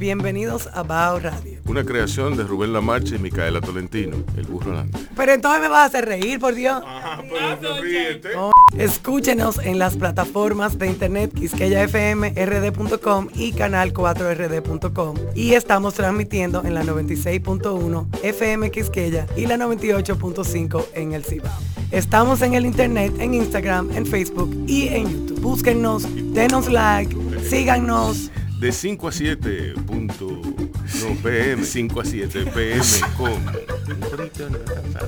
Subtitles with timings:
[0.00, 1.60] Bienvenidos a Bao Radio.
[1.66, 4.98] Una creación de Rubén Lamarche y Micaela Tolentino, el burro Lante.
[5.14, 6.82] Pero entonces me vas a hacer reír, por Dios.
[7.28, 8.30] pero ríete.
[8.34, 16.72] Oh, Escúchenos en las plataformas de internet quisqueyafmrd.com y canal 4rd.com y estamos transmitiendo en
[16.72, 21.52] la 96.1 FM Quisqueya y la 98.5 en el Cibao.
[21.90, 25.40] Estamos en el internet, en Instagram, en Facebook y en YouTube.
[25.40, 27.14] Búsquennos, denos like,
[27.50, 28.30] síganos.
[28.60, 32.82] De 5 a 7 punto, no, PM, 5 a 7 PM
[33.16, 35.06] con un corito no tan sano.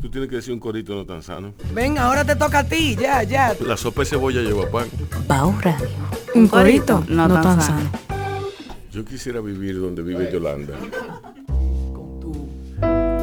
[0.00, 1.54] Tú tienes que decir un corito no tan sano.
[1.74, 3.56] Ven, ahora te toca a ti, ya, ya.
[3.66, 4.86] La sopa de cebolla lleva pan.
[5.26, 5.88] Bao Radio.
[6.36, 7.90] Un corito, no, tan, sano.
[8.92, 10.74] Yo quisiera vivir donde vive Yolanda.
[11.48, 12.48] Con, tu,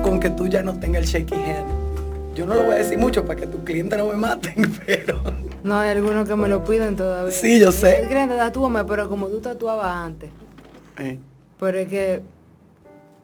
[0.03, 2.35] con que tú ya no tengas el shaky hand.
[2.35, 5.23] Yo no lo voy a decir mucho para que tus clientes no me maten, pero...
[5.65, 7.31] No, hay algunos que me lo piden todavía.
[7.31, 8.05] Sí, yo sé.
[8.07, 10.29] Cliente, tatúame, pero como tú tatuabas antes.
[10.99, 11.17] Eh.
[11.59, 12.21] Pero es que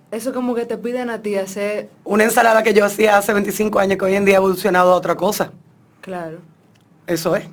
[0.10, 3.78] eso como que te piden a ti hacer, Una ensalada que yo hacía hace 25
[3.78, 5.52] años que hoy en día ha evolucionado a otra cosa.
[6.02, 6.40] claro.
[7.08, 7.46] Eso es.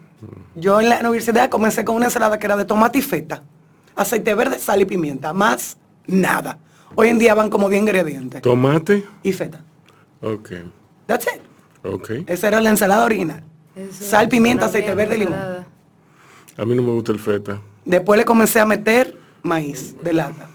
[0.55, 3.43] Yo en la universidad comencé con una ensalada que era de tomate y feta,
[3.97, 5.77] aceite verde, sal y pimienta, más
[6.07, 6.59] nada.
[6.95, 8.41] Hoy en día van como 10 ingredientes.
[8.43, 9.05] Tomate.
[9.23, 9.61] Y feta.
[10.23, 10.51] Ok.
[11.07, 11.43] That's it.
[11.85, 12.11] Ok.
[12.27, 13.43] Esa era la ensalada original.
[13.79, 15.39] Eso Sal, pimienta, aceite verde y limón.
[16.57, 17.61] A mí no me gusta el feta.
[17.85, 20.49] Después le comencé a meter maíz de lata.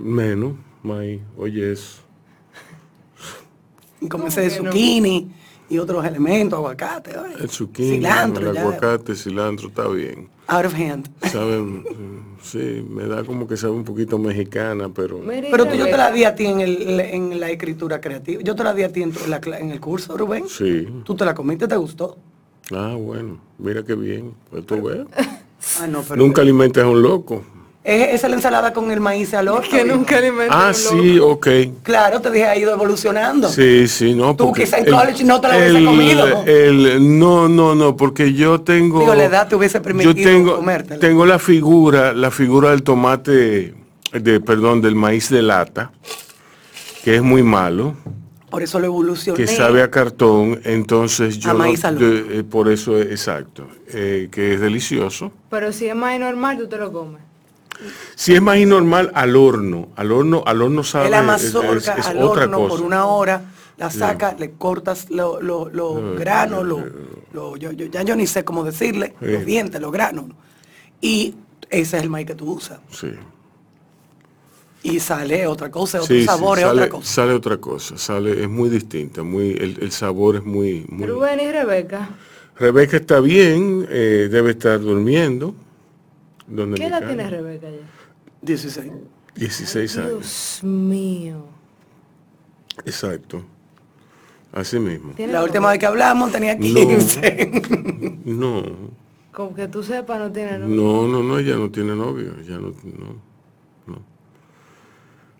[0.00, 0.52] Menos,
[0.82, 1.20] maíz.
[1.36, 2.02] Oye eso.
[4.00, 5.32] Y comencé de zucchini
[5.70, 7.34] y otros elementos, aguacate, oye.
[7.40, 8.60] El zucchini, cilantro, el ya.
[8.62, 10.28] aguacate, cilantro, está bien.
[10.46, 11.08] Out of hand.
[11.30, 11.84] Sabe, mm,
[12.42, 15.20] sí, me da como que sabe un poquito mexicana, pero...
[15.26, 18.40] Pero tú, yo te la di a ti en, el, en la escritura creativa.
[18.42, 20.48] Yo te la di a ti en, tu- en la cla- en el curso, Rubén.
[20.48, 20.86] Sí.
[21.04, 22.16] Tú te la comiste, te gustó.
[22.74, 24.34] Ah, bueno, mira qué bien.
[24.50, 25.00] Pues tú ves.
[25.82, 27.42] Ah, no, pero Nunca alimentas a un loco.
[27.82, 29.68] es, esa es la ensalada con el maíz al horno.
[29.68, 31.32] que nunca alimentan Ah, un sí, loco.
[31.32, 31.48] ok.
[31.82, 33.48] Claro, te dije, ha ido evolucionando.
[33.48, 34.36] Sí, sí, no.
[34.36, 36.44] Tú porque quizá en college no te la hubiese comido.
[36.46, 39.00] el- no, no, no, porque yo tengo...
[39.00, 41.00] Digo, la edad te hubiese permitido Yo tengo, comértela.
[41.00, 43.74] tengo la figura, la figura del tomate,
[44.12, 45.90] de, perdón, del maíz de lata,
[47.02, 47.94] que es muy malo.
[48.50, 49.36] Por eso lo evolucioné.
[49.36, 53.68] que sabe a cartón, entonces yo A no- maíz de- eh, por eso es exacto,
[53.88, 55.30] eh, que es delicioso.
[55.50, 57.20] Pero si es más normal, tú te lo comes.
[58.16, 61.98] Si es maíz normal al horno, al horno, al horno sabe la es- mazorca es-
[62.00, 62.68] es al otra horno cosa.
[62.70, 63.42] por una hora,
[63.76, 66.92] la sacas, le cortas los lo, lo Eh, granos, eh, lo- eh,
[67.32, 69.32] lo- yo, yo- ya yo ni sé cómo decirle, Eh.
[69.34, 70.24] los dientes, los granos.
[71.00, 71.34] Y
[71.70, 72.80] ese es el maíz que tú usas.
[72.90, 73.12] Sí.
[74.82, 77.12] Y sale otra cosa, otro Sí, sí, sabor, es sale, otra cosa.
[77.12, 81.40] sale otra cosa, sale, es muy distinta, muy, el, el sabor es muy, muy- Rubén
[81.40, 82.10] y Rebeca,
[82.56, 85.54] Rebeca está bien, eh, debe estar durmiendo.
[86.46, 87.76] ¿Dónde ¿qué edad tiene Rebeca ya?
[88.42, 88.92] 16.
[89.34, 91.44] 16 años, Dios mío.
[92.84, 93.42] exacto.
[94.52, 95.12] Así mismo.
[95.14, 96.60] ¿Tiene La última vez que hablamos tenía No.
[96.62, 98.20] 15.
[98.24, 98.62] No,
[99.32, 100.74] Como que tú sepas, no tiene novio.
[100.74, 102.74] no, no, no, ella no tiene novio, ya no, no,
[103.04, 103.27] no.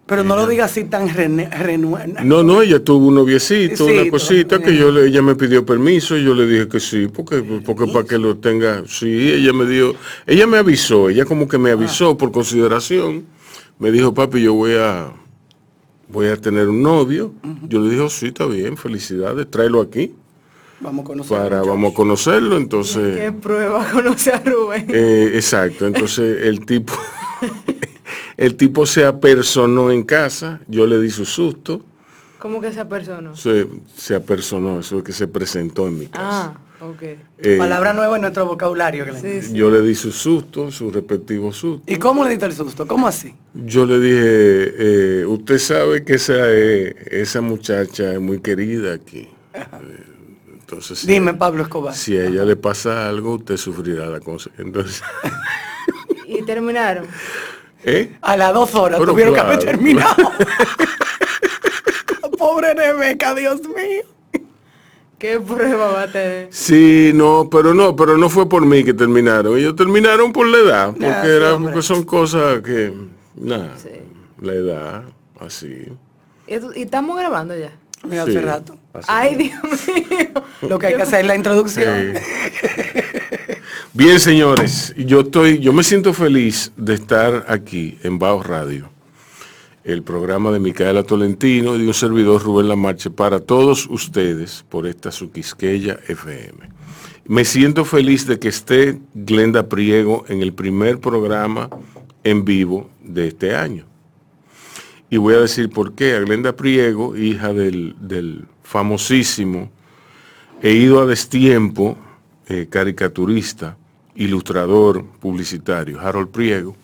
[0.09, 3.93] Pero no lo digas así tan rene- renue- No, no, ella tuvo un noviecito, Sí,
[3.93, 7.09] una cosita que yo le, ella me pidió permiso y yo le dije que sí,
[7.13, 9.95] porque, porque para que lo tenga, sí, ella me dio,
[10.27, 13.27] ella me avisó, ella como que me avisó por consideración,
[13.79, 15.13] me dijo, papi, yo voy a,
[16.09, 17.35] voy a tener un novio,
[17.69, 20.15] yo le dije, "Oh, sí, está bien, felicidades, tráelo aquí,
[20.81, 21.37] Vamos a conocer.
[21.39, 24.87] para, vamos a conocerlo, ¿Qué entonces, prueba conoce a Rubén?
[24.89, 26.95] eh, exacto, entonces el tipo,
[28.39, 31.83] el tipo se apersonó en casa, yo le di su susto,
[32.39, 33.35] ¿Cómo que esa persona?
[33.35, 36.55] se, se apersonó, eso es que se presentó en mi casa.
[36.81, 37.03] Ah, ok.
[37.39, 39.05] Eh, Palabra nueva en nuestro vocabulario.
[39.21, 39.53] Sí, sí.
[39.55, 41.83] Yo le di su susto, su respectivo susto.
[41.93, 42.87] ¿Y cómo le diste el susto?
[42.87, 43.35] ¿Cómo así?
[43.55, 44.75] Yo le dije,
[45.23, 49.29] eh, usted sabe que esa, eh, esa muchacha es muy querida aquí.
[49.55, 49.65] Eh,
[50.61, 51.93] Entonces, si, Dime, Pablo Escobar.
[51.93, 54.65] si a ella le pasa algo, usted sufrirá la consecuencia.
[54.65, 55.03] Entonces,
[56.29, 57.07] Y terminaron.
[57.85, 58.17] ¿Eh?
[58.21, 59.53] A las dos horas tuvieron que claro.
[59.55, 60.15] haber terminado.
[62.39, 64.03] Pobre Rebeca, Dios mío.
[65.19, 66.49] ¿Qué prueba va a tener?
[66.53, 69.59] Sí, no, pero no, pero no fue por mí que terminaron.
[69.59, 71.73] Ellos terminaron por la edad, porque, Ah, era, hombre.
[71.73, 72.93] porque son cosas que,
[73.35, 73.89] nada, Sí.
[74.41, 75.03] la edad,
[75.41, 75.89] así.
[76.47, 77.73] ¿Y, estamos grabando ya?
[78.05, 78.77] Mira, Sí, hace rato.
[78.95, 79.07] así.
[79.09, 80.45] Ay, Dios mío.
[80.69, 82.15] Lo que hay que hacer es la introducción.
[83.99, 88.89] Bien, señores, yo estoy, yo me siento feliz de estar aquí en Baos Radio,
[89.83, 94.87] el programa de Micaela Tolentino y de un servidor Rubén Lamarche para todos ustedes por
[94.87, 96.69] esta Suquisqueya FM.
[97.27, 101.69] Me siento feliz de que esté Glenda Priego en el primer programa
[102.23, 103.85] en vivo de este año.
[105.11, 106.15] Y voy a decir por qué.
[106.15, 109.73] A Glenda Priego, hija del, del famosísimo
[110.63, 111.99] He ido a destiempo,
[112.49, 113.77] eh, caricaturista,
[114.19, 116.77] ilustrador, publicitario, Harold Priego,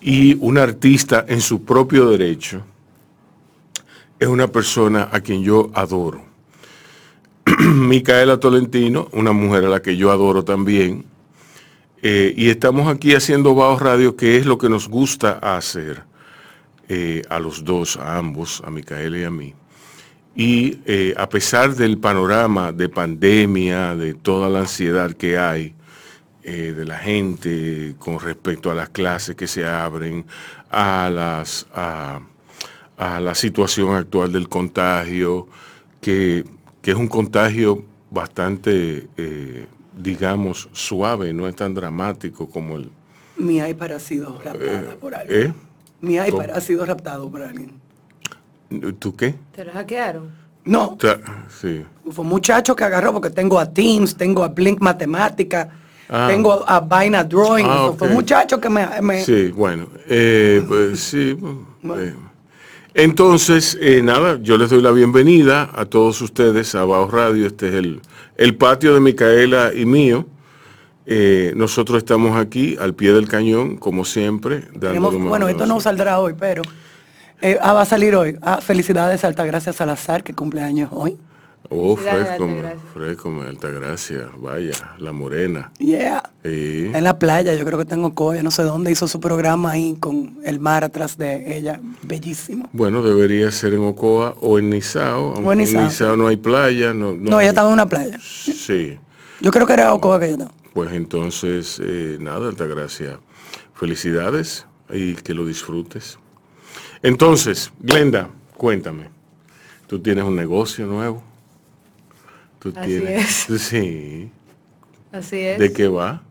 [0.00, 2.62] y un artista en su propio derecho,
[4.18, 6.24] es una persona a quien yo adoro.
[7.58, 11.04] Micaela Tolentino, una mujer a la que yo adoro también,
[12.02, 16.02] eh, y estamos aquí haciendo Baos Radio, que es lo que nos gusta hacer
[16.88, 19.54] eh, a los dos, a ambos, a Micaela y a mí.
[20.34, 25.74] Y eh, a pesar del panorama de pandemia, de toda la ansiedad que hay
[26.44, 30.24] eh, de la gente con respecto a las clases que se abren,
[30.70, 32.20] a, las, a,
[32.96, 35.46] a la situación actual del contagio,
[36.00, 36.44] que,
[36.80, 39.66] que es un contagio bastante, eh,
[39.96, 42.90] digamos, suave, no es tan dramático como el...
[43.36, 45.42] Mi iPad ha sido raptada por alguien.
[45.50, 45.54] ¿Eh?
[46.00, 46.42] Mi iPad ¿Cómo?
[46.54, 47.72] ha sido raptado por alguien.
[48.98, 49.34] ¿Tú qué?
[49.54, 50.30] ¿Te lo hackearon?
[50.64, 51.18] No, Ta-
[51.60, 51.84] Sí.
[52.10, 55.68] fue un muchacho que agarró porque tengo a Teams, tengo a Blink Matemática,
[56.08, 56.26] Ah.
[56.28, 57.64] tengo a Vaina Drawing.
[57.66, 58.86] Ah, Fue un muchacho que me...
[59.00, 61.36] me- Sí, bueno, eh, pues sí.
[61.96, 62.14] eh.
[62.94, 67.46] Entonces, eh, nada, yo les doy la bienvenida a todos ustedes a Baos Radio.
[67.46, 68.00] Este es el,
[68.36, 70.26] el patio de Micaela y mío.
[71.06, 74.60] Eh, nosotros estamos aquí al pie del cañón, como siempre.
[74.78, 76.62] tenemos- bueno, esto no saldrá hoy, pero...
[77.40, 78.36] eh, ah, va a salir hoy.
[78.42, 81.16] Ah, felicidades, Altagracia Salazar, que cumple años hoy.
[81.70, 82.48] Oh, fresco,
[82.92, 85.72] fresco, Altagracia, vaya, la morena.
[85.78, 86.22] Yeah.
[86.44, 86.90] Sí.
[86.92, 89.96] En la playa, yo creo que tengo Coya, no sé dónde, hizo su programa ahí
[89.98, 91.80] con el mar atrás de ella.
[92.02, 92.68] Bellísimo.
[92.72, 95.34] Bueno, debería ser en Ocoa o en Nizao.
[95.36, 96.16] aunque en en Nizao.
[96.16, 96.92] No hay playa.
[96.92, 98.18] No, No, ella estaba en una playa.
[98.20, 98.98] Sí.
[99.40, 100.52] Yo creo que era Ocoa que ella estaba.
[100.74, 103.18] Pues entonces, eh, nada, Altagracia,
[103.74, 106.18] felicidades y que lo disfrutes.
[107.02, 109.08] Entonces, Glenda, cuéntame,
[109.86, 111.22] ¿tú tienes un negocio nuevo?
[112.62, 113.46] ¿Tú Así tienes?
[113.58, 114.30] Sí.
[115.10, 115.58] Así es.
[115.58, 116.22] ¿De qué va?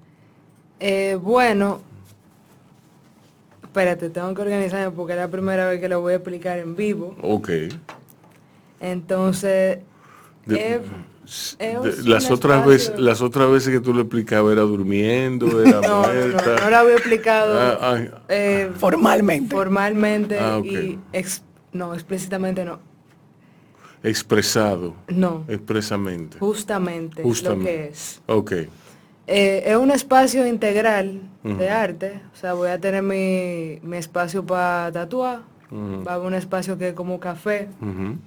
[0.80, 1.82] Eh, bueno,
[3.64, 6.76] espérate, tengo que organizarme porque es la primera vez que lo voy a explicar en
[6.76, 7.16] vivo.
[7.22, 7.50] Ok.
[8.80, 9.80] Entonces,
[10.46, 10.82] De- es-
[11.60, 15.80] De- es las otras veces, las otras veces que tú lo explicabas era durmiendo, era
[15.82, 16.56] No, no, no, muerta.
[16.64, 19.56] no lo había explicado Ah, ah, eh, Formalmente.
[19.56, 22.80] formalmente Ah, y ex- no, explícitamente no.
[24.03, 26.38] Expresado, No, expresamente.
[26.39, 27.72] justamente, Justamente.
[27.72, 28.22] lo que es.
[28.27, 28.51] Ok.
[29.27, 34.46] Eh, es un espacio integral de arte, o sea, voy a tener mi, mi espacio
[34.46, 35.41] para tatuar,
[35.72, 36.03] Ujú.
[36.05, 38.17] va a haber un espacio que es como café, Ujú.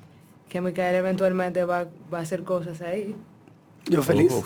[0.48, 3.14] que Micael eventualmente va, va a hacer cosas ahí.
[3.86, 4.32] Yo feliz.
[4.32, 4.42] Oh.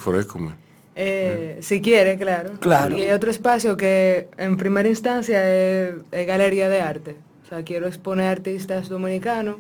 [0.96, 2.54] Eh, Si quiere, claro.
[2.58, 2.96] Claro.
[2.98, 7.16] Y hay otro espacio que en primera instancia es, es galería de arte.
[7.44, 9.56] O sea, quiero exponer artistas dominicanos.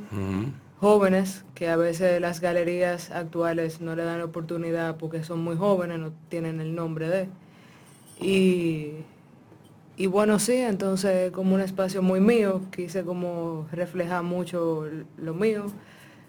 [0.80, 5.98] Jóvenes, que a veces las galerías actuales no le dan oportunidad porque son muy jóvenes,
[5.98, 7.28] no tienen el nombre de.
[8.20, 8.92] Y,
[9.96, 14.84] y bueno, sí, entonces como un espacio muy mío, quise como reflejar mucho
[15.16, 15.66] lo mío.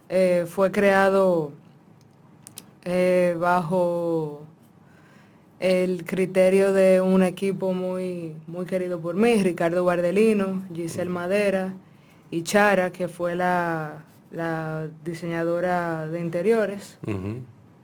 [0.09, 1.51] Eh, fue creado
[2.83, 4.41] eh, bajo
[5.59, 11.73] el criterio de un equipo muy, muy querido por mí, Ricardo Bardelino, Giselle Madera
[12.31, 16.97] y Chara, que fue la, la diseñadora de interiores,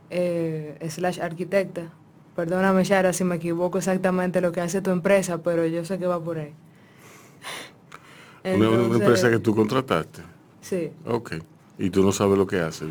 [0.09, 1.91] eh, slash arquitecta.
[2.35, 6.05] Perdóname, Chara, si me equivoco exactamente lo que hace tu empresa, pero yo sé que
[6.05, 6.53] va por ahí.
[8.43, 10.21] una, empresa que tú contrataste.
[10.61, 10.91] Sí.
[11.05, 11.35] Ok.
[11.77, 12.85] Y tú no sabes lo que hace.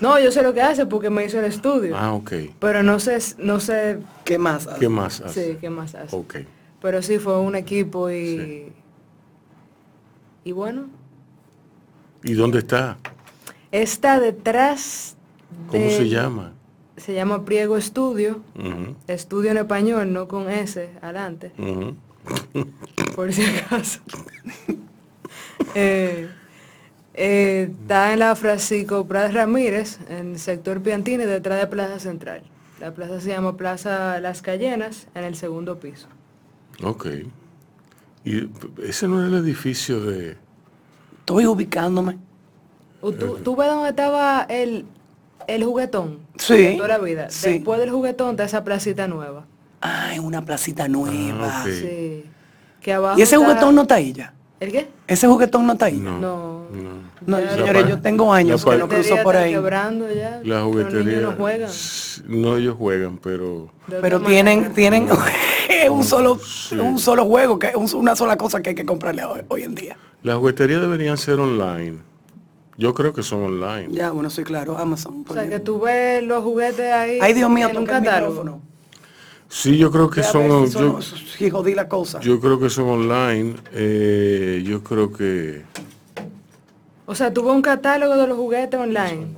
[0.00, 1.96] No, yo sé lo que hace porque me hizo el estudio.
[1.96, 2.32] Ah, ok.
[2.58, 3.98] Pero no sé, no sé.
[4.24, 4.80] ¿Qué más hace?
[4.80, 5.52] ¿Qué más hace?
[5.52, 6.14] Sí, ¿qué más hace?
[6.14, 6.36] Ok.
[6.82, 8.72] Pero sí fue un equipo y.
[10.44, 10.86] Y bueno.
[12.24, 12.96] ¿Y dónde está?
[13.70, 15.16] Está detrás.
[15.68, 16.52] ¿Cómo se llama?
[16.96, 18.40] Se llama Priego Estudio.
[19.06, 21.52] Estudio en español, no con S, adelante.
[23.14, 24.00] Por si acaso.
[25.74, 26.30] eh,
[27.12, 32.42] eh, está en la Francisco Prat Ramírez, en el sector Piantini, detrás de Plaza Central.
[32.80, 36.08] La plaza se llama Plaza Las Cayenas, en el segundo piso.
[36.82, 37.06] Ok.
[38.24, 38.48] ¿Y
[38.82, 40.43] ese no era el edificio de...?
[41.24, 42.18] Estoy ubicándome.
[43.00, 44.84] ¿Tú, ves dónde estaba el,
[45.46, 46.18] el juguetón?
[46.36, 46.74] Sí.
[46.76, 47.28] toda la vida.
[47.28, 49.46] Después del juguetón está esa placita nueva.
[49.80, 51.62] Ah, es una placita nueva.
[51.62, 52.26] Ah, sí.
[52.82, 54.34] Que ¿Y ese juguetón no está ahí ya?
[54.64, 54.88] ¿El qué?
[55.06, 55.98] ¿Ese juguetón no está ahí?
[55.98, 56.64] No.
[57.26, 59.52] No, señores, yo tengo años que no cruzo por ahí.
[59.52, 61.20] Ya, la juguetería.
[61.20, 61.70] no juegan.
[62.26, 63.70] No, ellos juegan, pero...
[63.88, 65.08] Pero tienen, tienen
[65.90, 66.38] un solo,
[66.80, 69.96] un solo juego, que es una sola cosa que hay que comprarle hoy, en día.
[70.22, 71.98] Las jugueterías deberían ser online.
[72.76, 73.88] Yo creo que son online.
[73.90, 75.24] Ya, bueno, sí, claro, Amazon.
[75.28, 78.60] O sea, que tú ves los juguetes ahí Ay, Dios mío, en un catálogo.
[79.54, 80.68] Sí, yo creo que son...
[80.68, 80.98] yo,
[81.52, 82.18] jodí la cosa.
[82.18, 83.54] Yo creo que son online.
[83.72, 85.62] Eh, yo creo que...
[87.06, 89.28] O sea, tuvo un catálogo de los juguetes online.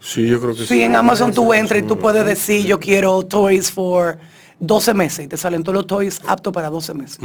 [0.00, 0.66] Sí, yo creo que sí.
[0.66, 4.18] Sí, en Amazon tú entras y tú puedes decir, yo quiero toys for
[4.60, 7.18] 12 meses y te salen todos los toys aptos para 12 meses.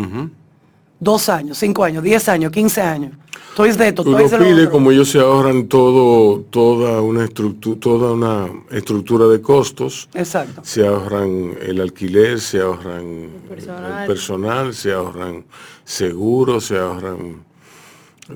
[0.99, 3.11] Dos años, cinco años, diez años, 15 años.
[3.55, 8.13] Toys de esto, toys de pide como ellos se ahorran todo, toda una estructura, toda
[8.13, 10.07] una estructura de costos.
[10.13, 10.61] Exacto.
[10.63, 15.45] Se ahorran el alquiler, se ahorran el personal se ahorran
[15.83, 17.43] seguros, se ahorran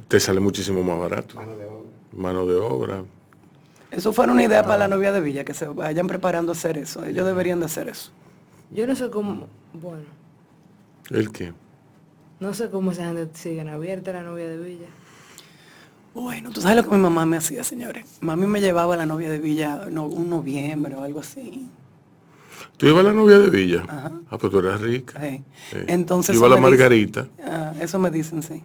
[0.08, 1.36] te sale muchísimo más barato.
[1.36, 1.84] Mano de obra.
[2.14, 3.04] Mano de obra.
[3.92, 6.78] Eso fue una idea para la novia de Villa, que se vayan preparando a hacer
[6.78, 7.06] eso.
[7.06, 8.12] Ellos deberían de hacer eso.
[8.72, 10.06] Yo no sé cómo, bueno.
[11.12, 11.54] ¿El qué?
[12.44, 14.88] No sé cómo esa gente siguen abierta la novia de Villa.
[16.14, 18.18] Bueno, tú sabes lo que mi mamá me hacía, señores.
[18.20, 21.70] Mami me llevaba a la novia de Villa no, un noviembre o algo así.
[22.76, 23.86] ¿Tú ibas a la novia de Villa?
[23.88, 24.12] Ajá.
[24.30, 25.22] Ah, pues tú eras rica.
[25.22, 25.42] Sí.
[25.88, 26.36] Entonces.
[26.36, 27.30] Iba a la Margarita.
[27.46, 28.62] Ah, eso me dicen, sí.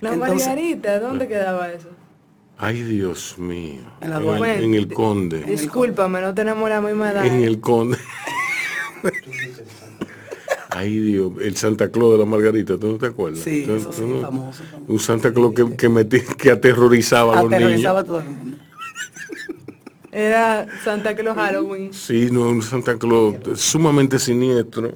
[0.00, 1.90] La Margarita, ¿dónde quedaba eso?
[2.58, 3.82] Ay, Dios mío.
[4.00, 5.44] En, en, el Conde.
[5.44, 7.24] Discúlpame, no tenemos la misma edad.
[7.24, 7.98] En el Conde.
[10.82, 13.40] Ay, Dios, el Santa Claus de la Margarita, ¿tú no te acuerdas?
[13.44, 17.62] Sí, eso famoso, Un Santa Claus que, que, que aterrorizaba a los niños.
[17.62, 18.56] Aterrorizaba a todo el mundo.
[20.10, 21.92] Era Santa Claus Halloween.
[21.94, 24.92] Sí, no, un Santa Claus sumamente siniestro.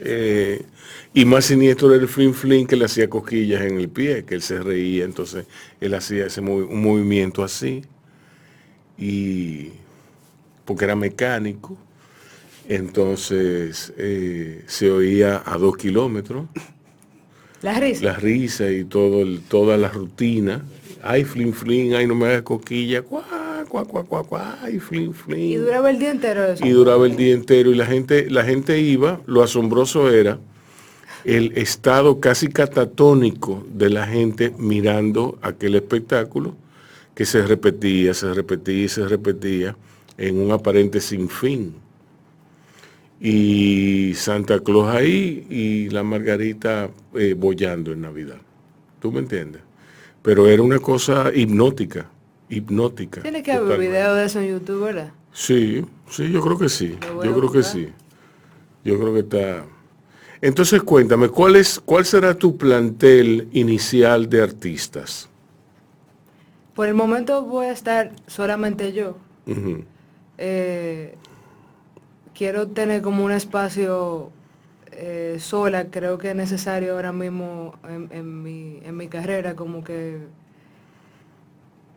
[0.00, 0.64] Eh,
[1.12, 4.34] y más siniestro era el Flin Flin que le hacía cosquillas en el pie, que
[4.34, 5.46] él se reía, entonces
[5.80, 7.82] él hacía ese un movimiento así.
[8.96, 9.68] Y
[10.64, 11.76] porque era mecánico,
[12.68, 16.46] entonces eh, se oía a dos kilómetros.
[17.62, 18.04] La risa.
[18.04, 20.64] La risa y todo el, toda la rutina.
[21.02, 23.04] Ay, Flin Flin, ay, no me hagas cosquillas
[25.28, 26.64] y duraba el día entero eso.
[26.64, 30.38] Y duraba el día entero y la gente, la gente iba, lo asombroso era
[31.24, 36.54] el estado casi catatónico de la gente mirando aquel espectáculo
[37.14, 39.76] que se repetía, se repetía y se repetía
[40.18, 41.74] en un aparente sinfín.
[43.26, 48.36] Y Santa Claus ahí y la Margarita eh, bollando en Navidad.
[49.00, 49.62] ¿Tú me entiendes?
[50.22, 52.10] Pero era una cosa hipnótica
[52.48, 53.22] hipnótica.
[53.22, 55.12] Tiene que haber video de eso en YouTube, ¿verdad?
[55.32, 56.96] Sí, sí, yo creo que sí.
[57.22, 57.88] Yo creo que sí.
[58.84, 59.64] Yo creo que está.
[60.40, 65.28] Entonces cuéntame, ¿cuál es, cuál será tu plantel inicial de artistas?
[66.74, 69.16] Por el momento voy a estar solamente yo.
[70.36, 71.16] Eh,
[72.34, 74.30] quiero tener como un espacio
[74.92, 80.18] eh, sola, creo que es necesario ahora mismo en, mi, en mi carrera, como que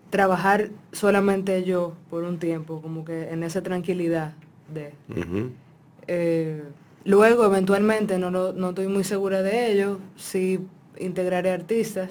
[0.09, 4.33] trabajar solamente yo por un tiempo, como que en esa tranquilidad
[4.73, 4.93] de...
[6.07, 6.63] Eh,
[7.03, 10.59] luego, eventualmente, no, lo- no estoy muy segura de ello, sí
[10.99, 12.09] integraré artistas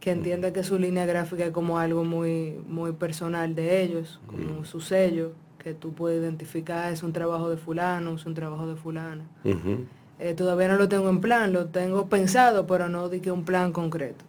[0.00, 4.64] que entiendan que su línea gráfica es como algo muy, muy personal de ellos, como
[4.64, 5.32] su sello,
[5.64, 9.22] que tú puedes identificar, es un trabajo de fulano, es un trabajo de fulano.
[9.44, 9.86] Ujú.
[10.20, 13.44] Eh, todavía no lo tengo en plan, lo tengo pensado, pero no di que un
[13.44, 14.24] plan concreto.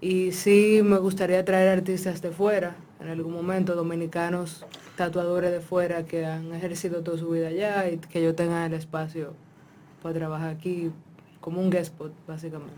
[0.00, 4.64] Y sí me gustaría traer artistas de fuera, en algún momento, dominicanos,
[4.96, 8.74] tatuadores de fuera que han ejercido toda su vida allá y que yo tenga el
[8.74, 9.32] espacio
[10.02, 10.90] para trabajar aquí
[11.40, 12.74] como un guest spot, básicamente.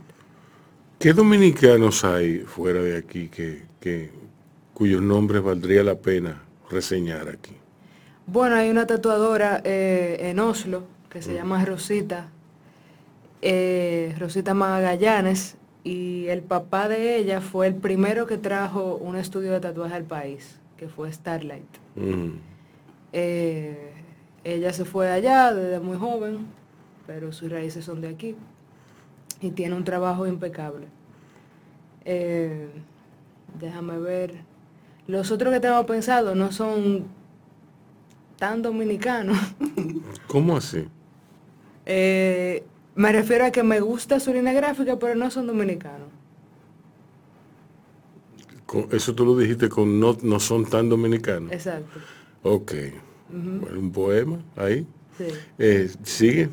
[1.00, 4.10] ¿Qué dominicanos hay fuera de aquí que, que-
[4.72, 7.56] cuyos nombres valdría la pena reseñar aquí?
[8.26, 12.30] Bueno, hay una tatuadora eh, en Oslo que se llama Rosita,
[13.42, 19.52] eh, Rosita Magallanes, y el papá de ella fue el primero que trajo un estudio
[19.52, 21.68] de tatuaje al país, que fue Starlight.
[21.96, 22.32] Ujú.
[23.12, 23.92] Eh,
[24.42, 26.46] ella se fue allá desde muy joven,
[27.06, 28.34] pero sus raíces son de aquí,
[29.42, 30.86] y tiene un trabajo impecable.
[32.06, 32.70] Eh,
[33.60, 34.40] déjame ver.
[35.06, 37.04] Los otros que tengo pensado no son
[38.44, 39.38] tan dominicanos.
[40.26, 40.86] ¿Cómo así?
[41.86, 42.62] Eh,
[42.94, 46.08] me refiero a que me gusta su línea gráfica, pero no son dominicanos.
[48.66, 51.50] Con- Eso tú lo dijiste con no, no son tan dominicanos.
[51.52, 51.98] Exacto.
[52.42, 52.72] Ok.
[53.30, 54.86] Bueno, un poema ahí.
[55.16, 55.24] Sí.
[55.58, 56.50] Eh, sigue.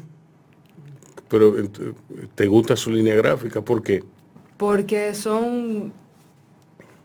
[1.28, 1.94] Pero ent-
[2.36, 4.02] te gusta su línea gráfica, ¿por qué?
[4.56, 5.92] Porque son,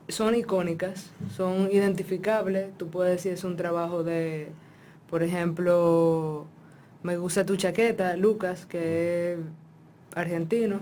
[0.09, 2.69] son icónicas, son identificables.
[2.79, 4.49] Tú puedes decir es un trabajo de,
[5.11, 6.47] por ejemplo,
[7.03, 9.39] me gusta tu chaqueta, Lucas, que es
[10.15, 10.81] argentino.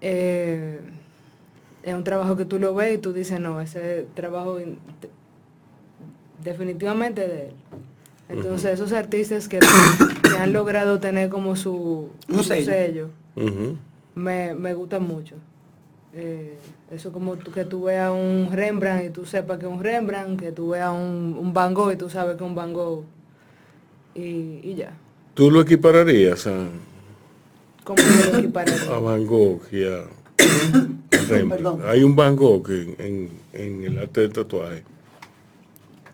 [0.00, 0.80] Eh,
[1.82, 5.10] es un trabajo que tú lo ves y tú dices, no, ese trabajo in- de-
[6.42, 7.52] definitivamente de él.
[8.28, 13.10] Entonces esos artistas que, que han logrado tener como su, Un sello.
[14.16, 15.36] Me, me gustan mucho.
[16.18, 16.56] Eh,
[16.90, 20.40] eso como tú- que tú veas un Rembrandt y tú sepas que es un Rembrandt,
[20.40, 23.04] que tú veas un, un Van Gogh y tú sabes que es un Van Gogh.
[24.14, 24.92] Y, y ya.
[25.34, 26.68] ¿Tú lo equipararías a,
[27.84, 28.94] ¿Cómo yo lo equipararía?
[28.94, 31.50] a Van Gogh y a a Rembrandt?
[31.50, 31.80] Perdón.
[31.86, 34.82] Hay un Van Gogh en, en- en el arte del tatuaje.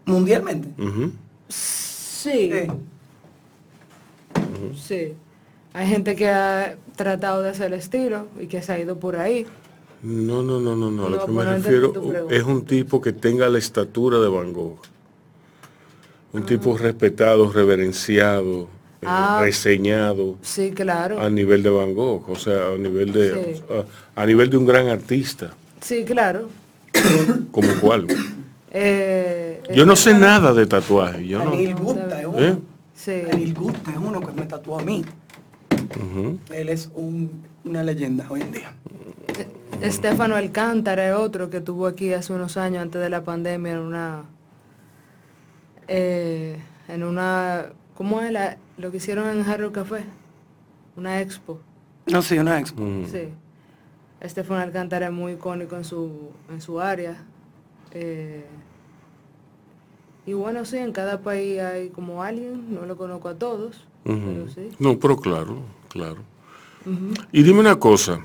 [0.04, 0.68] Mundialmente.
[0.82, 1.12] Ujú.
[1.48, 2.50] Sí.
[2.52, 2.68] Eh,
[4.76, 5.14] Sí.
[5.74, 9.16] Hay gente que ha tratado de hacer el estilo y que se ha ido por
[9.16, 9.46] ahí.
[10.02, 11.06] No, no, no, no, no.
[11.06, 14.52] A lo No, que me refiero es un tipo que tenga la estatura de Van
[14.52, 14.78] Gogh.
[16.32, 18.62] Un tipo respetado, reverenciado,
[19.00, 19.38] eh, Ah.
[19.42, 21.20] reseñado Sí, claro.
[21.20, 23.62] a nivel de Van Gogh, o sea, a nivel de Sí.
[24.16, 26.48] a, a nivel de un gran artista, Sí, claro.
[27.52, 28.06] como cuál.
[28.70, 31.52] Eh, Yo no sé Estefano- nada de tatuaje, yo no.
[31.52, 32.38] Anil Gupta es uno.
[32.40, 32.56] ¿Eh?
[32.94, 33.10] Sí.
[33.12, 35.04] Es uno que me tatuó a mí.
[36.50, 38.72] Él es un- una leyenda hoy en día.
[39.82, 43.78] Estefano Alcántara es otro que tuvo aquí hace unos años antes de la pandemia en
[43.78, 44.22] una
[45.88, 50.04] eh, en una ¿cómo es la- lo que hicieron en Jarro Café?
[50.96, 51.60] Una expo.
[52.06, 52.82] No, sí, una expo.
[52.82, 53.06] Mm.
[53.06, 53.28] Sí.
[54.20, 57.16] Estefano Alcántara es muy icónico en su en su área.
[57.92, 58.44] Eh,
[60.26, 64.20] y bueno, sí, en cada país hay como alguien, no lo conozco a todos, Ujú.
[64.24, 64.70] pero sí.
[64.78, 65.56] No, pero claro,
[65.88, 66.18] claro.
[67.32, 68.20] Y dime una cosa,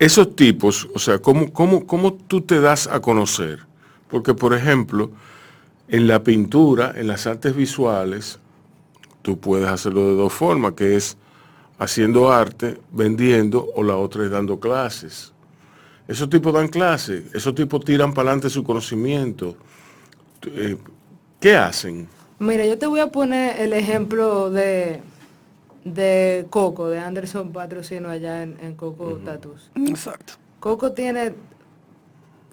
[0.00, 3.60] esos tipos, o sea, ¿cómo, cómo, cómo tú te das a conocer?
[4.08, 5.10] Porque, por ejemplo,
[5.88, 8.38] en la pintura, en las artes visuales,
[9.20, 11.18] tú puedes hacerlo de dos formas, que es
[11.78, 15.34] haciendo arte, vendiendo, o la otra es dando clases.
[16.08, 19.54] Esos tipos dan clases, esos tipos tiran para adelante su conocimiento.
[20.46, 20.78] Eh,
[21.38, 22.08] ¿Qué hacen?
[22.38, 25.02] Mira, yo te voy a poner el ejemplo de,
[25.84, 29.70] de Coco, de Anderson Patrocino allá en, en Coco Tattoos.
[29.74, 30.34] Exacto.
[30.60, 31.34] Coco tiene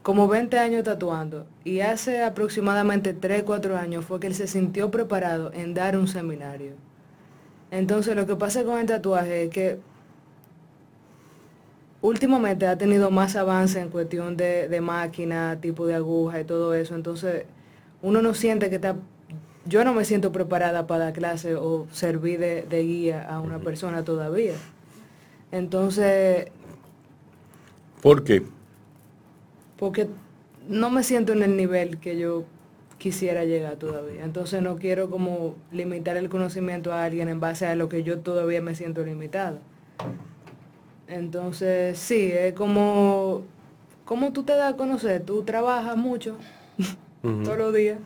[0.02, 4.90] como 20 años tatuando y hace aproximadamente 3, 4 años fue que él se sintió
[4.90, 6.74] preparado en dar un seminario.
[7.72, 9.80] Entonces lo que pasa con el tatuaje es que
[12.02, 16.74] últimamente ha tenido más avance en cuestión de, de máquina, tipo de aguja y todo
[16.74, 16.96] eso.
[16.96, 17.44] Entonces
[18.02, 18.96] uno no siente que está...
[19.68, 23.60] Yo no me siento preparada para dar clase o servir de, de guía a una
[23.60, 24.54] persona todavía.
[25.52, 26.48] Entonces
[28.02, 28.44] ¿Por qué?
[29.78, 30.08] porque
[30.68, 32.46] no me siento en el nivel que yo
[32.98, 34.24] quisiera llegar todavía.
[34.24, 38.20] Entonces no quiero como limitar el conocimiento a alguien en base a lo que yo
[38.20, 39.60] todavía me siento limitado.
[41.08, 43.44] Entonces, sí, es como,
[44.04, 46.38] como tú te das a conocer, tú trabajas mucho
[47.22, 48.00] todos los días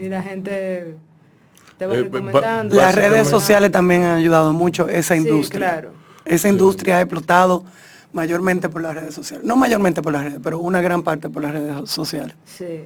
[0.00, 0.96] Y la gente
[1.76, 2.76] te va Eh, recomendando.
[2.76, 5.58] Las redes sociales también han ayudado mucho esa Sí, industria.
[5.70, 5.90] claro.
[6.24, 7.64] Esa industria ha explotado
[8.12, 9.46] mayormente por las redes sociales.
[9.46, 12.34] No mayormente por las redes, pero una gran parte por las redes sociales.
[12.44, 12.84] Sí.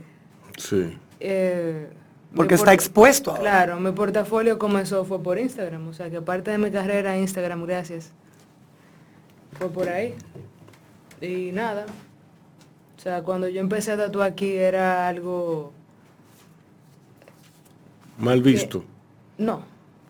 [0.58, 0.98] Sí.
[1.20, 1.88] Eh,
[2.36, 3.42] Porque está expuesto ahora.
[3.42, 7.22] Claro, mi portafolio comenzó fue por Instagram, o sea que parte de mi carrera en
[7.22, 8.10] Instagram, gracias,
[9.58, 10.14] fue por ahí.
[11.20, 11.86] Y nada,
[12.96, 15.72] o sea, cuando yo empecé a tatuar aquí era algo,
[18.18, 18.84] Mal visto.
[19.38, 19.62] no,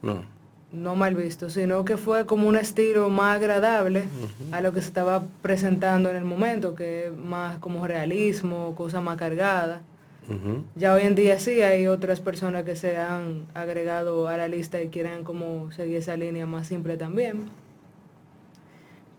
[0.02, 0.24] No.
[0.72, 4.04] no mal visto, sino que fue como un estilo más agradable
[4.50, 9.16] a lo que se estaba presentando en el momento, que más como realismo, cosas más
[9.16, 9.80] cargadas.
[10.28, 10.64] Ujú.
[10.76, 14.80] Ya hoy en día sí hay otras personas que se han agregado a la lista
[14.80, 17.46] y quieren como seguir esa línea más simple también.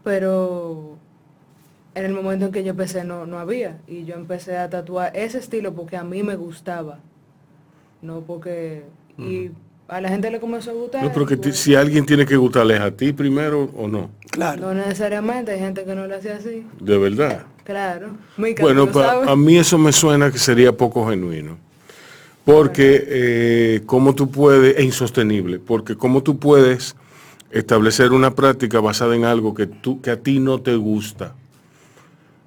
[0.04, 0.98] Pero
[1.96, 3.78] en el momento en que yo empecé no, no había.
[3.88, 7.00] Y yo empecé a tatuar ese estilo porque a mí me gustaba.
[8.04, 8.84] No porque...
[9.18, 9.50] Y
[9.88, 11.04] a la gente le comenzó a gustar.
[11.04, 14.10] No, pero que bueno, si alguien tiene que gustarles a ti primero o no.
[14.30, 14.62] Claro.
[14.62, 16.66] No necesariamente, hay gente que no lo hace así.
[16.80, 17.46] De verdad.
[17.64, 18.10] Claro.
[18.38, 21.58] Mica, Bueno, pa- a mí eso me suena que sería poco genuino.
[22.44, 26.96] Porque eh, cómo tú puedes, e insostenible, porque cómo tú puedes
[27.52, 31.36] establecer una práctica basada en algo que tú, que a ti no te gusta.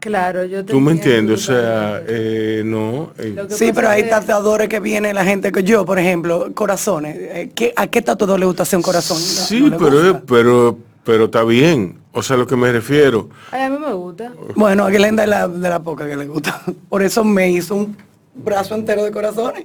[0.01, 1.49] Claro, yo te ¿Tú me entiendo entiendes?
[1.49, 3.13] O sea, eh, no.
[3.19, 7.17] eh, Sí, pero hay tatuadores que viene la gente que yo, por ejemplo, corazones.
[7.19, 9.17] eh, ¿qué- ¿A qué tatuador le gusta hacer un corazón?
[9.19, 11.99] Sí, no pero, pero, pero está bien.
[12.13, 13.29] O sea, a lo que me refiero.
[13.51, 14.33] Ay, a mí me gusta.
[14.55, 16.63] Bueno, a Glenda es la, de la poca que le gusta.
[16.89, 17.97] Por eso me hizo un
[18.35, 19.65] brazo entero de corazones.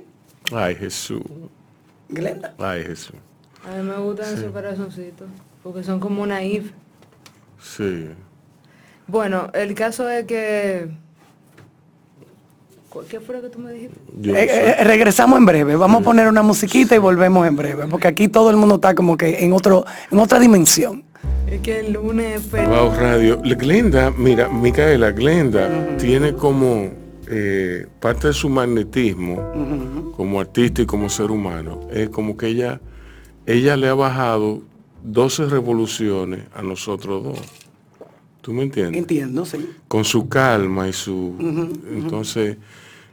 [0.51, 1.21] Ay, Jesús.
[2.09, 2.53] Glenda.
[2.57, 3.15] Ay, Jesús.
[3.63, 5.27] A mí me gustan esos corazoncitos,
[5.61, 6.71] porque son como una if.
[7.61, 8.07] Sí.
[9.11, 10.87] Bueno, el caso es que...
[12.89, 13.95] ¿Cu- ¿Qué fue lo que tú me dijiste?
[14.23, 15.75] Eh, eh, regresamos en breve.
[15.75, 17.87] Vamos a poner una musiquita y volvemos en breve.
[17.87, 21.03] Porque aquí todo el mundo está como que en otro, en otra dimensión.
[21.49, 22.41] Es que el lunes...
[22.43, 23.41] pe- Wow Radio.
[23.41, 26.89] Glenda, mira, Micaela, Glenda tiene como
[27.29, 31.81] eh, parte de su magnetismo como artista y como ser humano.
[31.91, 32.79] Es como que ella,
[33.45, 34.61] ella le ha bajado
[35.03, 37.39] 12 revoluciones a nosotros dos.
[38.41, 38.97] ¿Tú me entiendes?
[38.99, 39.69] Entiendo, sí.
[39.87, 41.35] Con su calma y su...
[41.91, 42.57] Entonces,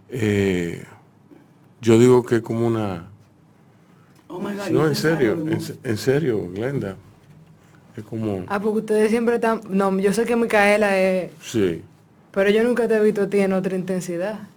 [0.08, 0.84] eh,
[1.82, 3.08] yo digo que es como una...
[4.28, 6.96] Oh my God, No, en serio, en, se- en serio, Glenda.
[7.96, 8.44] Es como...
[8.46, 9.60] Ah, porque ustedes siempre están...
[9.68, 11.30] No, yo sé que Micaela es...
[11.42, 11.82] Sí,
[12.32, 14.48] Pero yo nunca te he visto a ti en otra intensidad.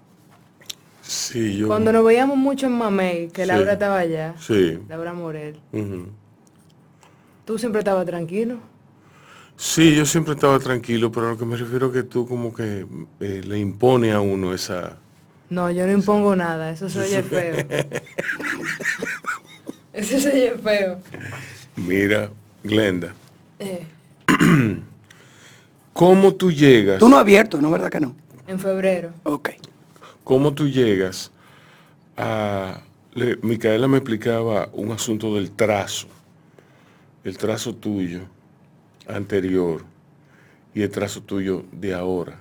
[1.01, 1.67] sí, yo...
[1.67, 3.47] Cuando nos veíamos mucho en Mamey, que Sí.
[3.47, 4.79] Laura estaba allá, Sí.
[4.87, 5.57] Laura Morel,
[7.45, 8.57] tú siempre estabas tranquilo.
[9.63, 12.51] Sí, yo siempre estaba tranquilo, pero a lo que me refiero es que tú como
[12.51, 12.83] que
[13.19, 14.97] eh, le impone a uno esa...
[15.51, 17.57] No, yo no impongo nada, eso se oye feo.
[19.93, 20.99] eso se oye feo.
[21.75, 22.31] Mira,
[22.63, 23.13] Glenda,
[23.59, 23.85] Eh,
[25.93, 26.97] ¿cómo tú llegas?
[26.97, 27.69] Tú no has abierto, ¿no?
[27.69, 28.15] ¿Verdad que no?
[28.47, 29.11] en febrero.
[29.23, 29.49] Ok.
[30.23, 31.31] ¿Cómo tú llegas
[32.17, 32.81] a...
[33.13, 36.07] le- Micaela me explicaba un asunto del trazo,
[37.23, 38.21] el trazo tuyo
[39.07, 39.83] anterior
[40.73, 42.39] y el trazo tuyo de ahora.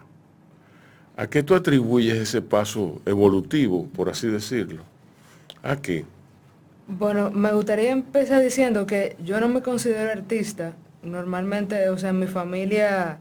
[1.17, 4.85] ¿A qué tú atribuyes ese paso evolutivo, por así decirlo?
[5.63, 6.05] ¿A qué?
[6.87, 10.73] Bueno, me gustaría empezar diciendo que yo no me considero artista.
[11.03, 13.19] Normalmente, o sea, en mi familia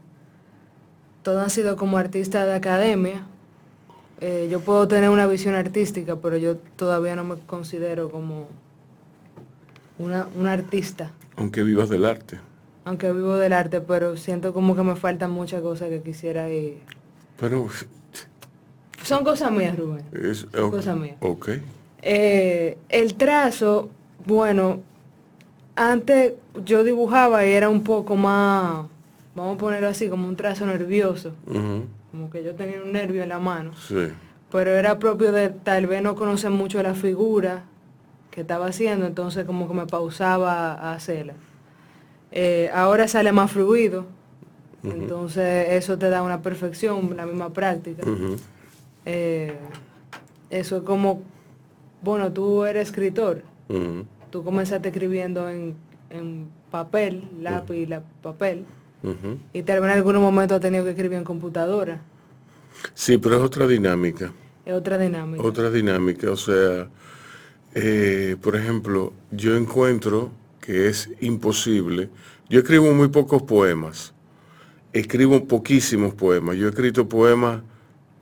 [1.22, 3.26] todos han sido como artistas de academia.
[4.20, 8.48] Eh, yo puedo tener una visión artística, pero yo todavía no me considero como
[9.98, 11.10] una, una artista.
[11.36, 12.38] Aunque vivas del arte.
[12.84, 16.82] Aunque vivo del arte, pero siento como que me faltan muchas cosas que quisiera y...
[17.38, 17.68] Pero
[19.02, 20.04] Son cosas mías, Rubén.
[20.12, 20.46] es...
[20.52, 21.16] Son cosas mías.
[21.20, 21.50] Ok.
[22.02, 23.90] Eh, el trazo,
[24.26, 24.80] bueno,
[25.76, 28.86] antes yo dibujaba y era un poco más,
[29.34, 31.32] vamos a ponerlo así, como un trazo nervioso,
[32.10, 34.08] como que yo tenía un nervio en la mano, Sí.
[34.50, 37.64] pero era propio de tal vez no conocer mucho la figura
[38.30, 41.34] que estaba haciendo, entonces como que me pausaba a hacerla.
[42.32, 44.06] Eh, ahora sale más fluido,
[44.84, 48.02] entonces eso te da una perfección, la misma práctica.
[49.04, 49.54] Eh,
[50.48, 51.22] eso es como,
[52.02, 53.42] bueno, tú eres escritor,
[54.30, 55.74] tú comenzaste escribiendo en,
[56.10, 58.64] en papel, lápiz, la, papel,
[59.52, 62.00] y tal vez en algunos momentos has tenido que escribir en computadora.
[62.94, 64.32] Sí, pero es otra dinámica.
[64.64, 65.42] Es otra dinámica.
[65.42, 66.88] Otra dinámica, o sea,
[67.74, 70.30] eh, por ejemplo, yo encuentro
[70.70, 72.10] que es imposible.
[72.48, 74.14] Yo escribo muy pocos poemas,
[74.92, 76.56] escribo poquísimos poemas.
[76.58, 77.62] Yo he escrito poemas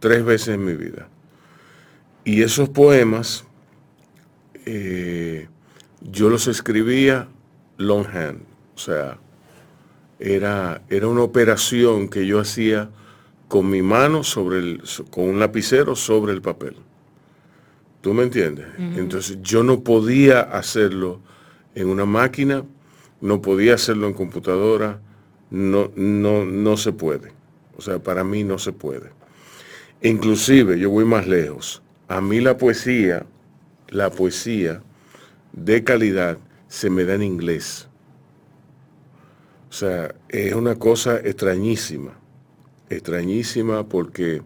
[0.01, 1.11] tres veces en mi vida.
[2.25, 3.45] Y esos poemas,
[4.65, 5.47] eh,
[6.01, 7.29] yo los escribía
[7.77, 8.41] longhand,
[8.75, 9.19] o sea,
[10.19, 12.89] era, era una operación que yo hacía
[13.49, 16.77] con mi mano sobre el, con un lapicero sobre el papel.
[18.01, 18.69] ¿Tú me entiendes?
[18.79, 21.21] Entonces yo no podía hacerlo
[21.79, 22.65] en una máquina,
[23.21, 25.01] no podía hacerlo en computadora,
[25.51, 27.31] no, no, no se puede.
[27.77, 29.11] O sea, para mí no se puede.
[30.03, 31.81] Inclusive, yo voy más lejos.
[32.09, 33.27] A mí la poesía,
[33.91, 34.83] la poesía
[35.53, 37.89] de calidad se me da en inglés.
[39.71, 42.19] O sea, es una cosa extrañísima,
[42.89, 44.43] extrañísima porque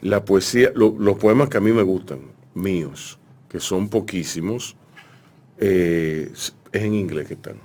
[0.00, 2.20] la poesía, los poemas que a mí me gustan,
[2.54, 4.76] míos, que son poquísimos,
[5.58, 7.56] eh, es en inglés que están.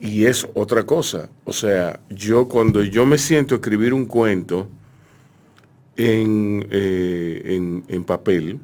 [0.00, 1.28] Y es otra cosa.
[1.44, 4.68] O sea, yo cuando yo me siento a escribir un cuento
[5.96, 8.58] en, eh, en, papel,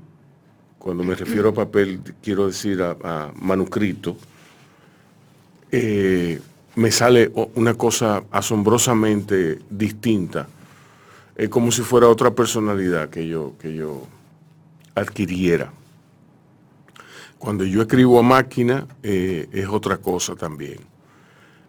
[0.78, 4.16] cuando me refiero a papel, quiero decir a, manuscrito,
[5.70, 6.40] eh,
[6.74, 10.48] me sale una cosa asombrosamente distinta.
[11.37, 14.02] Es como si fuera otra personalidad que yo, que yo
[14.96, 15.72] adquiriera.
[17.38, 20.79] Cuando yo escribo a máquina eh, es otra cosa también.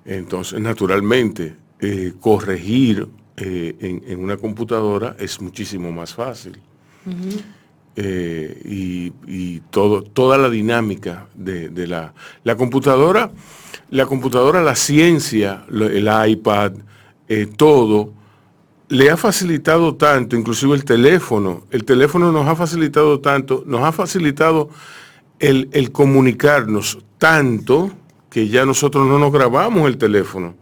[0.03, 6.59] Entonces, naturalmente, eh, corregir eh, en, una computadora es muchísimo más fácil.
[7.95, 13.31] y, todo, toda la dinámica de, la, la, computadora,
[13.89, 16.73] la computadora, la ciencia, el iPad,
[17.57, 18.13] todo,
[18.89, 23.91] le ha facilitado tanto, inclusive el teléfono, el teléfono nos ha facilitado tanto, nos ha
[23.91, 24.69] facilitado
[25.39, 27.91] el, comunicarnos tanto
[28.29, 30.55] que ya nosotros no nos grabamos el teléfono,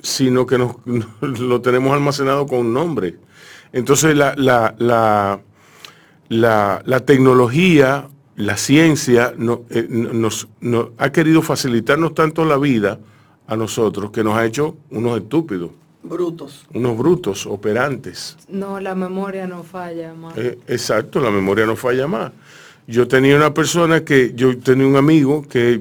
[0.00, 0.76] sino que nos,
[1.20, 3.16] lo tenemos almacenado con un nombre.
[3.72, 5.40] Entonces la, la,
[6.28, 9.34] la, tecnología, la ciencia
[9.70, 12.98] eh, nos, nos ha querido facilitarnos tanto la vida
[13.46, 15.70] a nosotros que nos ha hecho unos estúpidos.
[16.02, 16.66] Brutos.
[16.74, 18.36] Unos brutos, operantes.
[18.48, 20.36] No, la memoria no falla más.
[20.36, 22.32] Eh, exacto, la memoria no falla más.
[22.86, 25.80] Yo tenía una persona que, yo tenía un amigo que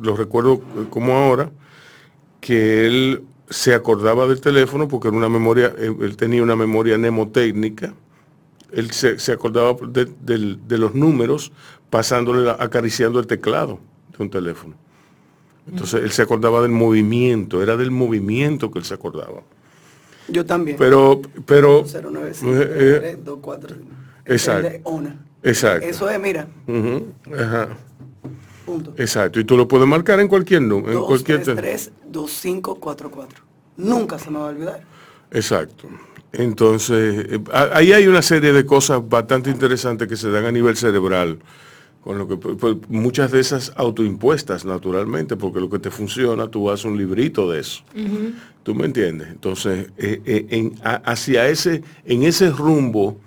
[0.00, 0.60] lo recuerdo
[0.90, 1.50] como ahora,
[2.40, 7.94] que él se acordaba del teléfono porque era una memoria, él tenía una memoria mnemotécnica,
[8.72, 11.52] él se, acordaba de, los números
[11.88, 13.80] pasándole, acariciando el teclado
[14.16, 14.74] de un teléfono.
[15.68, 19.42] Entonces él se acordaba del movimiento, era del movimiento que él se acordaba.
[20.28, 20.76] Yo también.
[20.76, 21.84] Pero, pero...
[21.84, 23.78] 095, eh, 4, eh,
[24.26, 24.90] exacto.
[25.42, 25.86] Exacto.
[25.86, 26.46] Eso es, mira.
[27.38, 27.68] Ajá.
[28.66, 28.94] Punto.
[28.96, 29.40] Exacto.
[29.40, 31.00] Y tú lo puedes marcar en cualquier número.
[31.00, 33.44] En cualquier 3, 2, 5, 4, 4.
[33.76, 34.80] Nunca se me va a olvidar.
[35.30, 35.88] Exacto.
[36.32, 40.76] Entonces, eh, ahí hay una serie de cosas bastante interesantes que se dan a nivel
[40.76, 41.38] cerebral
[42.02, 46.70] con lo que pues, muchas de esas autoimpuestas naturalmente, porque lo que te funciona, tú
[46.70, 47.82] haces un librito de eso.
[48.62, 49.28] ¿Tú me entiendes?
[49.28, 53.18] Entonces, eh, eh, en, hacia ese, en ese rumbo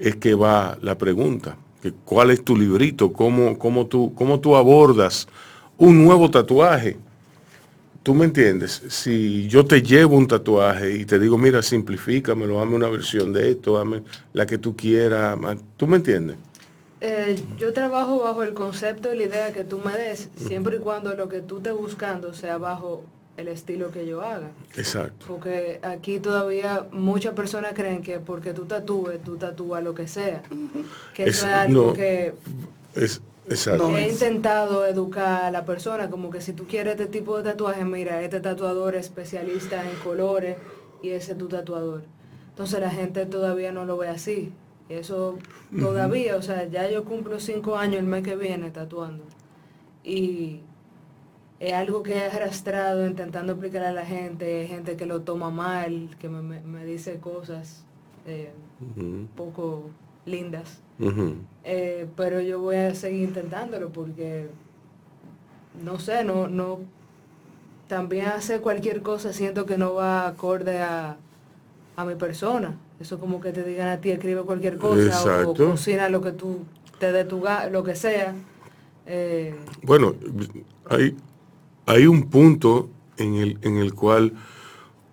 [0.00, 1.56] es que va la pregunta.
[1.82, 3.12] Que ¿Cuál es tu librito?
[3.12, 5.28] ¿Cómo, cómo, tú, ¿Cómo tú abordas
[5.78, 6.96] un nuevo tatuaje?
[8.02, 8.82] ¿Tú me entiendes?
[8.88, 13.50] Si yo te llevo un tatuaje y te digo, mira, simplifícamelo, dame una versión de
[13.50, 15.38] esto, dame la que tú quieras,
[15.76, 16.36] ¿tú me entiendes?
[17.02, 20.80] Eh, yo trabajo bajo el concepto y la idea que tú me des, siempre y
[20.80, 23.04] cuando lo que tú estés buscando sea bajo
[23.40, 24.50] el estilo que yo haga.
[24.76, 25.26] Exacto.
[25.28, 30.42] Porque aquí todavía muchas personas creen que porque tú tatúes, tú tatúas lo que sea.
[31.14, 32.34] Que eso es algo que...
[32.94, 33.96] Es, exacto.
[33.96, 37.84] He intentado educar a la persona como que si tú quieres este tipo de tatuaje,
[37.84, 40.56] mira, este tatuador es especialista en colores
[41.02, 42.02] y ese es tu tatuador.
[42.50, 44.52] Entonces la gente todavía no lo ve así.
[44.88, 45.38] Eso
[45.78, 49.22] todavía, o sea, ya yo cumplo cinco años el mes que viene tatuando.
[50.02, 50.62] Y
[51.60, 56.08] es algo que he arrastrado intentando explicar a la gente, gente que lo toma mal,
[56.18, 57.84] que me, dice cosas
[58.26, 58.50] eh,
[59.36, 59.90] poco
[60.24, 60.80] lindas.
[61.64, 64.48] Eh, pero yo voy a seguir intentándolo porque,
[65.84, 66.80] no sé, no, no,
[67.88, 71.18] también hacer cualquier cosa siento que no va acorde a,
[71.96, 72.76] a mi persona.
[73.00, 76.60] Eso como que te digan a ti, escribe cualquier cosa o cocina lo que tú
[76.98, 78.34] te dé tu lo que sea.
[79.06, 80.14] Eh, bueno,
[80.88, 81.16] hay,
[81.90, 84.32] hay un punto en el, en el cual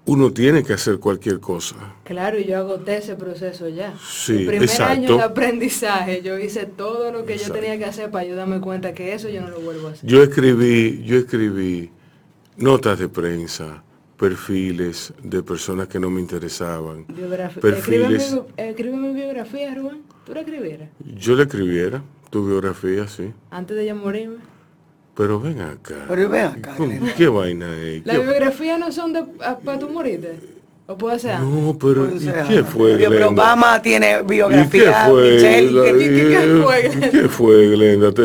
[0.05, 1.75] uno tiene que hacer cualquier cosa.
[2.05, 3.93] Claro, y yo agoté ese proceso ya.
[4.01, 8.09] Sí, el primer año de aprendizaje, yo hice todo lo que yo tenía que hacer
[8.09, 10.09] para ayudarme cuenta que eso yo no lo vuelvo a hacer.
[10.09, 11.91] Yo escribí, yo escribí
[12.55, 13.83] notas de prensa,
[14.17, 17.05] perfiles de personas que no me interesaban.
[17.61, 18.33] Perfiles.
[18.55, 20.03] Escríbeme, mi biografía, Rubén.
[20.25, 20.89] ¿Tú la escribieras?
[21.17, 23.33] Yo la escribiera, Tu biografía, sí.
[23.51, 24.37] Antes de ya morirme.
[25.17, 26.05] Pero ven acá.
[26.07, 27.13] Pero ven acá, ¿Cómo- Glenda.
[27.15, 28.05] ¿Qué vaina es?
[28.05, 29.23] Las ¿Qué- biografías no son de
[29.65, 30.55] para tu morirte.
[30.89, 31.37] O puede ser.
[31.41, 33.27] No, pero ¿y qué fue, Pero Glenda?
[33.27, 35.31] Obama tiene ¿Y qué biografía, fue?
[35.33, 37.09] Michelle, ¿qué- qué- qué- qué fue, Glenda?
[37.09, 38.11] ¿Qué fue, Glenda?
[38.13, 38.23] Te,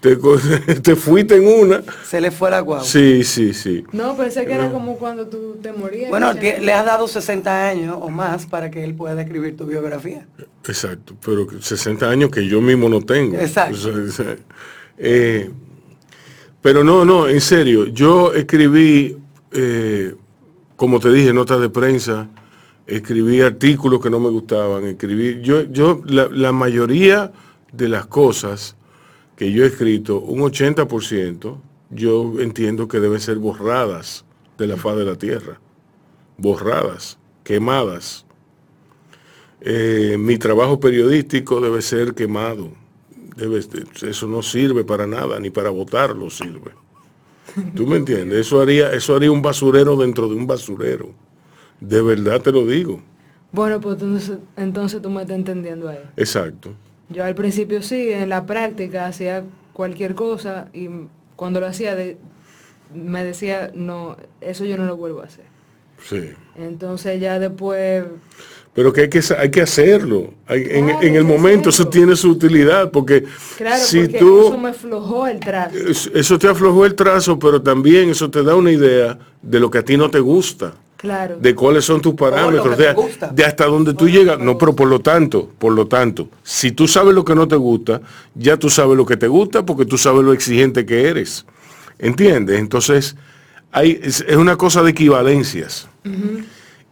[0.00, 0.16] te
[0.82, 1.82] te fuiste en una.
[2.04, 2.84] se le fue la guagua.
[2.84, 3.84] Sí, sí, sí.
[3.92, 6.10] No, pensé que era como cuando tú te morías.
[6.10, 9.56] Bueno, que- tie- le has dado 60 años o más para que él pueda escribir
[9.56, 10.26] tu biografía.
[10.66, 13.36] Exacto, pero que 60 años que yo mismo no tengo.
[13.38, 13.76] Exacto.
[13.76, 14.36] O sea, o sea,
[14.98, 15.48] eh,
[16.62, 19.16] pero no, no, en serio, yo escribí,
[19.52, 20.14] eh,
[20.76, 22.28] como te dije, notas de prensa,
[22.86, 27.32] escribí artículos que no me gustaban, escribí, yo, yo, la, mayoría
[27.72, 28.76] de las cosas
[29.36, 31.56] que yo he escrito, un 80%,
[31.90, 34.24] yo entiendo que deben ser borradas
[34.58, 35.60] de la faz de la tierra,
[36.36, 38.26] borradas, quemadas.
[39.62, 42.72] Eh, mi trabajo periodístico debe ser quemado.
[43.36, 46.72] Debe- eso no sirve para nada, ni para votarlo sirve.
[47.74, 48.46] ¿Tú me entiendes?
[48.46, 51.10] Eso haría, eso haría un basurero dentro de un basurero.
[51.80, 53.00] De verdad te lo digo.
[53.52, 55.98] Bueno, pues entonces, entonces tú me estás entendiendo ahí.
[56.16, 56.72] Exacto.
[57.08, 60.88] Yo al principio sí, en la práctica hacía cualquier cosa y
[61.34, 62.18] cuando lo hacía de-
[62.94, 65.44] me decía, no, eso yo no lo vuelvo a hacer.
[66.02, 66.30] Sí.
[66.56, 68.04] Entonces ya después,
[68.72, 70.32] Pero que hay que, hay que hacerlo.
[70.46, 73.24] Hay- en, Claro, en hay el momento eso tiene su utilidad, porque
[73.58, 74.40] claro, si porque tú...
[74.48, 75.76] eso me flojó el trazo.
[75.76, 79.70] es- Eso te aflojó el trazo, pero también eso te da una idea de lo
[79.70, 80.74] que a ti no te gusta.
[80.96, 81.38] Claro.
[81.40, 84.38] de cuáles son tus parámetros, de, hasta dónde tú llegas.
[84.38, 87.56] No, pero por lo tanto, por lo tanto, si tú sabes lo que no te
[87.56, 88.02] gusta,
[88.34, 91.46] ya tú sabes lo que te gusta porque tú sabes lo exigente que eres.
[91.98, 92.58] ¿Entiendes?
[92.60, 93.16] Entonces,
[93.72, 95.88] hay, es, es una cosa de equivalencias.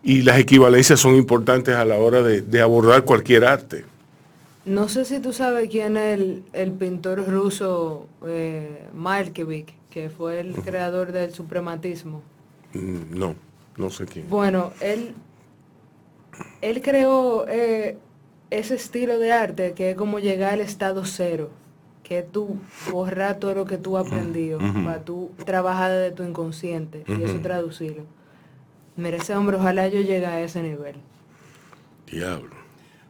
[0.02, 3.84] Y las equivalencias son importantes a la hora de, de abordar cualquier arte.
[4.64, 8.84] No sé si tú sabes quién es el, el pintor ruso eh,
[9.90, 12.22] que fue el creador del suprematismo.
[12.74, 13.34] Mm, No,
[13.76, 14.28] no sé quién.
[14.28, 15.14] Bueno, él,
[16.60, 17.96] él creó eh,
[18.50, 21.50] ese estilo de arte que es como llegar al estado cero,
[22.02, 22.58] que tú
[22.90, 27.38] borrar todo lo que tú has aprendido, para tú trabajar desde tu inconsciente y eso
[27.40, 28.04] traducirlo.
[28.98, 30.96] Mira, ese hombre, ojalá yo llegue a ese nivel.
[32.10, 32.50] Diablo.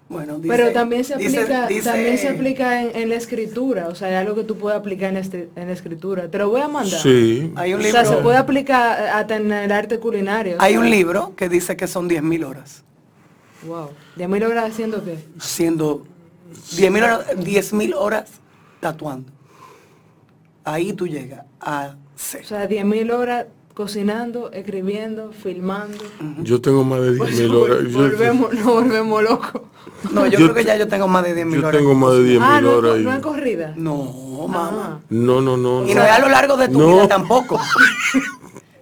[0.09, 3.95] Bueno, dice- Pero también se aplica, dice- también se aplica en, en la escritura, o
[3.95, 6.31] sea, es algo que tú puedes aplicar en, la estri- en la escritura.
[6.31, 7.01] Te lo voy a mandar.
[7.01, 7.53] Sí.
[7.57, 10.57] Hay un O sea, libro, se puede aplicar hasta en el arte culinario.
[10.59, 12.85] o hay sea, un libro que dice que son 10.000 horas.
[13.67, 13.91] Wow.
[14.15, 15.19] ¿De mil horas haciendo qué?
[15.39, 16.07] Haciendo
[16.77, 18.31] 10.000 horas, 10.000 horas
[18.81, 19.31] tatuando.
[20.65, 22.45] Ahí tú llegas a O ser.
[22.47, 23.47] sea, 10.000 horas
[23.83, 25.99] cocinando, escribiendo, filmando.
[26.43, 27.79] Yo tengo más de 10 Pues horas.
[27.89, 29.63] Yo, volvemos, nos volvemos locos.
[30.11, 31.79] No, yo, Yo creo que ya yo tengo más de 10.000 yo horas.
[31.79, 32.93] tengo más de 10 Ah, mil no, horas.
[32.95, 33.75] co- no es corrida.
[33.77, 35.01] No, mamá.
[35.11, 35.87] No, no, no.
[35.89, 36.89] Y no es a lo largo de tu No.
[36.89, 37.61] vida tampoco.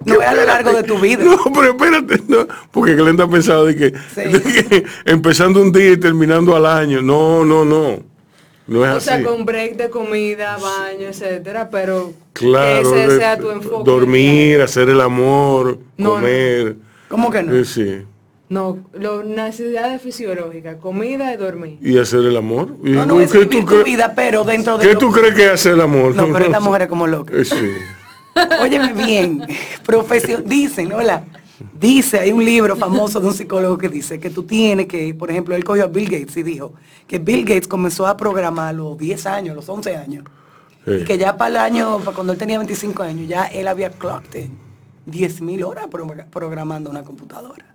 [0.06, 1.24] No es a lo largo de tu vida.
[1.24, 4.20] No, pero espérate, no, porque Glenda ha pensado de que, Sí.
[4.32, 7.02] de que empezando un día y terminando al año.
[7.02, 7.98] No, no, no.
[8.66, 9.08] No es O así.
[9.08, 13.88] sea, con break de comida, baño, etcétera, pero claro, que ese sea tu enfoque.
[13.88, 16.76] dormir, hacer el amor, No, comer.
[17.08, 17.54] ¿Cómo que no?
[17.54, 18.02] Eh, sí.
[18.48, 21.78] No, lo, necesidades fisiológicas, comida y dormir.
[21.80, 22.70] Y hacer el amor.
[22.84, 25.34] ¿Y No, no tú- es vivir tu vida, pero dentro de ¿Qué lo- tú crees
[25.34, 26.14] que es hacer el amor?
[26.14, 27.34] No, pero esta mujer es como loca.
[27.36, 27.72] Eh, sí.
[28.62, 29.42] Óyeme bien,
[29.86, 31.24] profesión, dicen, hola,
[31.78, 35.30] dice, hay un libro famoso de un psicólogo que dice que tú tienes que, por
[35.30, 36.74] ejemplo, él cogió a Bill Gates y dijo
[37.06, 40.24] que Bill Gates comenzó a programar a los 10 años, los 11 años,
[40.84, 40.92] Sí.
[41.00, 43.90] y que ya para el año, para cuando él tenía 25 años, ya él había
[43.90, 44.48] clocked
[45.06, 47.74] 10 mil horas pro- programando una computadora.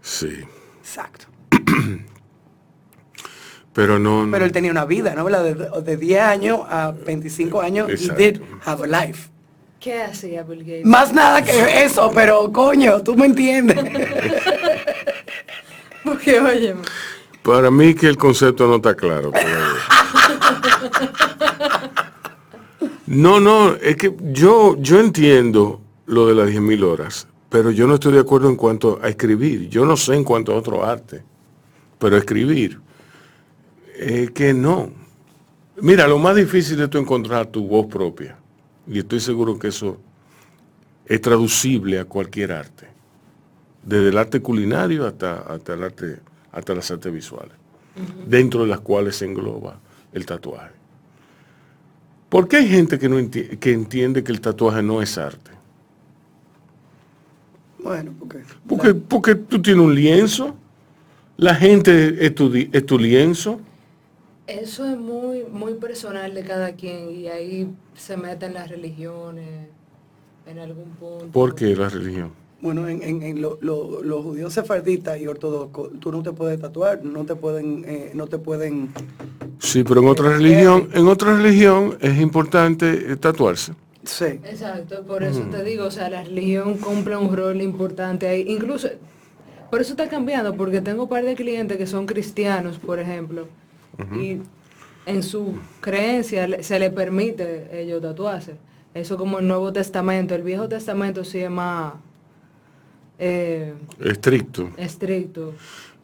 [0.00, 0.32] Sí.
[0.80, 1.26] Exacto.
[3.72, 4.26] Pero no.
[4.26, 4.32] no.
[4.32, 5.24] Pero él tenía una vida, ¿no?
[5.26, 8.22] De, de 10 años a 25 años, he Exacto.
[8.22, 9.30] did have a life.
[9.82, 10.84] ¿Qué hacía Bill Gates?
[10.84, 13.76] Más nada que eso, pero coño, tú me entiendes.
[16.04, 16.76] Porque, oye,
[17.42, 19.32] Para mí que el concepto no está claro.
[19.32, 19.58] todavía.
[23.06, 27.94] No, no, es que yo, yo entiendo lo de las 10.000 horas, pero yo no
[27.94, 29.68] estoy de acuerdo en cuanto a escribir.
[29.68, 31.24] Yo no sé en cuanto a otro arte,
[31.98, 32.78] pero escribir,
[33.98, 34.90] es que no.
[35.80, 38.38] Mira, lo más difícil es tú encontrar tu voz propia.
[38.86, 39.98] Y estoy seguro que eso
[41.06, 42.88] es traducible a cualquier arte.
[43.84, 46.18] Desde el arte culinario hasta, hasta el arte,
[46.52, 47.52] hasta las artes visuales.
[48.26, 49.78] Dentro de las cuales se engloba
[50.12, 50.72] el tatuaje.
[52.28, 55.50] ¿Por qué hay gente que, no enti- que entiende que el tatuaje no es arte?
[57.82, 58.38] Bueno, porque...
[58.66, 60.54] Porque, porque tú tienes un lienzo,
[61.36, 63.60] la gente es tu, es tu lienzo,
[64.46, 69.68] Eso es muy, muy personal de cada quien y ahí se meten las religiones
[70.46, 71.26] en algún punto.
[71.32, 72.32] ¿Por qué la religión?
[72.60, 76.60] Bueno, en, en- en lo- lo- los judíos sefarditas y ortodoxos, tú no te puedes
[76.60, 78.90] tatuar, no te pueden, eh, no te pueden.
[79.58, 83.72] Sí, pero en otra religión, en otra religión es importante eh, tatuarse.
[84.04, 84.24] Sí.
[84.44, 85.50] Exacto, por eso Mm.
[85.50, 88.44] te digo, o sea, la religión cumple un rol importante ahí.
[88.48, 88.88] Incluso,
[89.70, 93.46] por eso está cambiando, porque tengo un par de clientes que son cristianos, por ejemplo,
[94.18, 94.38] y
[95.06, 98.56] en su creencia se le permite ellos tatuarse.
[98.94, 101.94] Eso como el Nuevo Testamento, el Viejo Testamento sí es más
[103.18, 104.70] eh, Estricto.
[104.76, 105.54] estricto,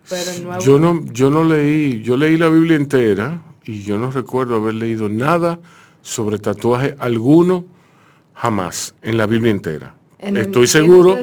[0.09, 0.62] pero el Nuevo...
[0.62, 4.74] Yo no, yo no leí, yo leí la Biblia entera y yo no recuerdo haber
[4.74, 5.59] leído nada
[6.01, 7.64] sobre tatuaje alguno
[8.34, 9.95] jamás en la Biblia entera.
[10.18, 11.16] En estoy seguro,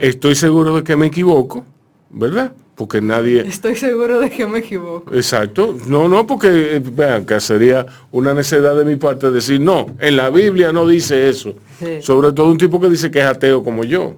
[0.00, 1.64] estoy seguro de que me equivoco,
[2.10, 2.52] ¿verdad?
[2.78, 5.12] Porque nadie, Estoy seguro de que me equivoco.
[5.12, 9.86] exacto, no, no, porque eh, vean que sería una necesidad de mi parte decir no,
[9.98, 11.54] en la Biblia no dice eso.
[11.80, 12.00] Sí.
[12.02, 14.14] Sobre todo un tipo que dice que es ateo como yo.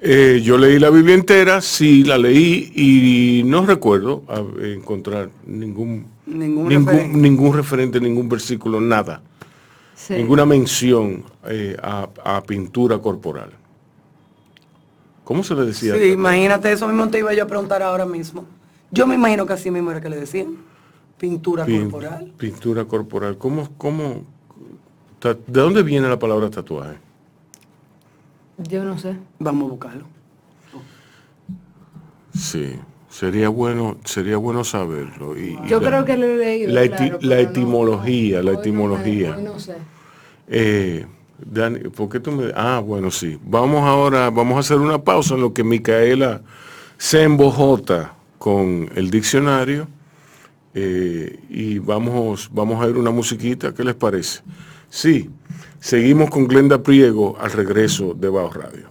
[0.00, 4.22] Eh, yo leí la Biblia entera, sí la leí y no recuerdo
[4.62, 7.18] encontrar ningún Ningún ningún, referente.
[7.18, 9.22] ningún referente, ningún versículo, nada,
[9.94, 10.14] Sí.
[10.14, 13.50] ninguna mención eh, a, a pintura corporal.
[15.26, 15.92] ¿Cómo se le decía?
[15.96, 18.44] Sí, imagínate, eso mismo te iba yo a preguntar ahora mismo.
[18.92, 20.56] Yo me imagino que así mismo era que le decían.
[21.18, 22.32] Pintura Pin- corporal.
[22.38, 23.36] Pintura corporal.
[23.36, 24.22] ¿Cómo, cómo,
[25.18, 26.94] ta- ¿De dónde viene la palabra tatuaje?
[28.68, 29.16] Yo no sé.
[29.40, 30.04] Vamos a buscarlo.
[32.32, 32.74] Sí,
[33.08, 35.36] sería bueno, sería bueno saberlo.
[35.36, 36.72] Y, y Yo la- creo que lo he leído.
[36.72, 39.36] la eti- claro, la pero no- etimología, la etimología.
[39.36, 39.76] no sé.
[40.48, 41.06] Eh,
[41.38, 42.52] Dani, ¿por qué tú me...
[42.54, 43.38] Ah, bueno, sí.
[43.44, 46.42] Vamos ahora, vamos a hacer una pausa en lo que Micaela
[46.98, 49.88] se embojota con el diccionario
[50.74, 54.42] eh, y vamos, vamos a ver una musiquita, ¿qué les parece?
[54.88, 55.30] Sí,
[55.80, 58.88] seguimos con Glenda Priego al regreso de Bajo Radio.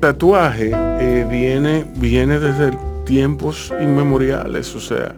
[0.00, 5.16] Tatuaje eh, viene, viene desde tiempos inmemoriales, o sea,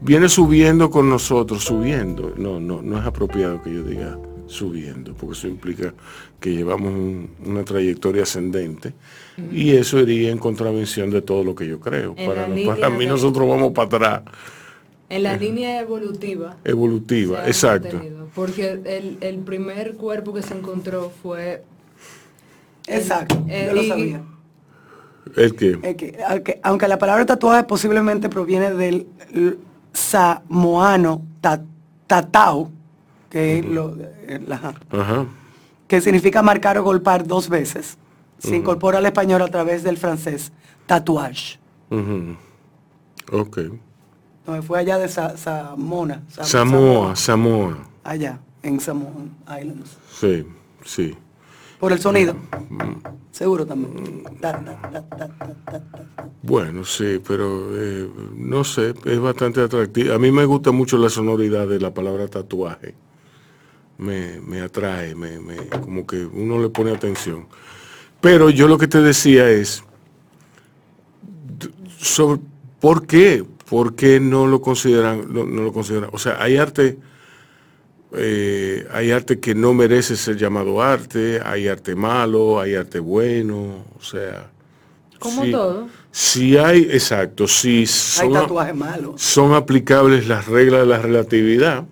[0.00, 2.34] viene subiendo con nosotros, subiendo.
[2.36, 4.18] No, no, no es apropiado que yo diga
[4.52, 5.92] subiendo, porque eso implica
[6.40, 8.94] que llevamos un- una trayectoria ascendente
[9.50, 12.14] y eso iría en contravención de todo lo que yo creo.
[12.14, 14.22] Para, para mí de- nosotros vamos para atrás,
[15.08, 16.56] En la línea evolutiva.
[16.64, 17.88] evolutiva, exacto.
[17.96, 21.62] mantenido, Porque el, el primer cuerpo que se encontró fue...
[22.86, 24.22] Exacto, eh, yo lo sabía.
[25.36, 29.06] El que, aunque, aunque la palabra tatuaje posiblemente proviene del
[29.92, 31.62] samoano ta-
[32.06, 32.70] tatao,
[33.32, 35.26] que, es lo- eh, la- ajá,
[35.88, 37.96] que significa marcar o golpear dos veces,
[38.38, 40.52] se incorpora al español a través del francés
[40.86, 41.58] tatuage.
[41.90, 42.36] ujú.
[43.32, 43.58] ok.
[44.66, 46.22] Fue allá de Sa- Samona.
[46.28, 49.96] Sa- Samoa, Samoa, Allá, en Samoan Islands.
[50.12, 50.44] sí,
[50.84, 51.16] sí.
[51.80, 52.34] Por el sonido.
[53.30, 54.24] Seguro también.
[54.40, 56.28] Ta, ta, ta, ta, ta, ta, ta.
[56.42, 60.12] Bueno, sí, pero eh, no sé, es bastante atractivo.
[60.14, 62.94] A mí me gusta mucho la sonoridad de la palabra tatuaje.
[64.02, 67.46] Me, me atrae, me, me- como que uno le pone atención.
[68.20, 69.84] Pero yo lo que te decía es,
[71.98, 72.40] sobre,
[72.80, 73.44] ¿por qué?
[73.68, 75.32] ¿Por qué no lo consideran?
[75.32, 76.10] No, no lo consideran?
[76.12, 76.98] O sea, hay arte,
[78.14, 83.84] eh, hay arte que no merece ser llamado arte, hay arte malo, hay arte bueno,
[83.98, 84.50] o sea...
[85.18, 85.88] Como sí- todo.
[86.10, 89.22] Si hay, exacto, si Hay son, tatuajes malos.
[89.22, 91.84] son aplicables las reglas de la relatividad,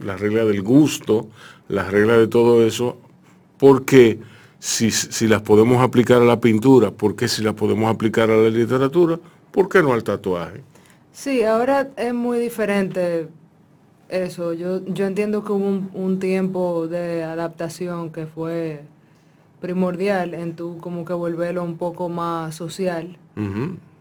[0.00, 1.28] las reglas del gusto,
[1.68, 2.96] las reglas de todo eso,
[3.58, 4.18] porque
[4.58, 8.36] si, si las podemos aplicar a la pintura, ¿por qué si las podemos aplicar a
[8.36, 9.18] la literatura?
[9.50, 10.60] ¿Por qué no al tatuaje?
[11.12, 13.28] Sí, ahora es muy diferente
[14.08, 14.52] eso.
[14.52, 18.82] Yo, yo entiendo que hubo un, un tiempo de adaptación que fue
[19.60, 23.16] primordial en tu como que volverlo un poco más social.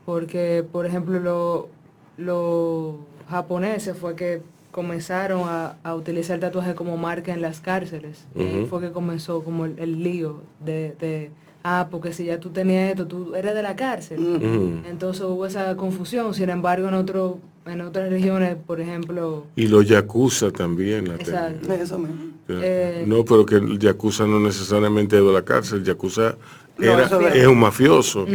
[0.05, 1.69] Porque, por ejemplo, lo-
[2.17, 2.95] los
[3.29, 4.41] japoneses fue que
[4.75, 8.25] comenzaron a, a utilizar el tatuaje como marca en las cárceles.
[8.35, 11.31] Y fue que comenzó como el, el lío de, de,
[11.63, 14.81] ah, porque si ya tú tenías esto, tú eres de la cárcel.
[14.85, 16.33] Entonces hubo esa confusión.
[16.33, 21.71] Sin embargo, en otro, en otras regiones, por ejemplo, Y los yakuza también la Exacto.
[21.71, 22.33] Eso mismo.
[22.49, 26.35] Eh, no, pero que el yakuza no necesariamente es de la cárcel, el yakuza
[26.77, 28.25] No, era, es un mafioso.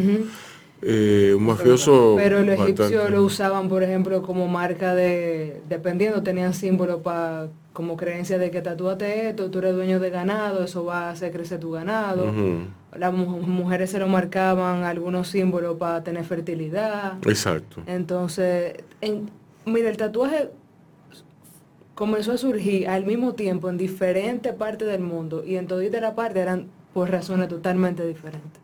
[0.83, 6.55] Eh, un mafioso pero los egipcios lo usaban, por ejemplo, como marca de, dependiendo, tenían
[6.55, 11.09] símbolos para como creencia de que tatúate esto, tú eres dueño de ganado, eso va
[11.09, 12.33] a hacer crecer tu ganado.
[12.99, 17.19] Las mu- mujeres se lo marcaban algunos símbolos para tener fertilidad.
[17.27, 17.83] Exacto.
[17.87, 19.31] Entonces, en-
[19.67, 20.49] mira, el tatuaje
[21.95, 26.15] comenzó a surgir al mismo tiempo en diferentes partes del mundo y en todita la
[26.15, 28.61] parte eran por razones totalmente diferentes.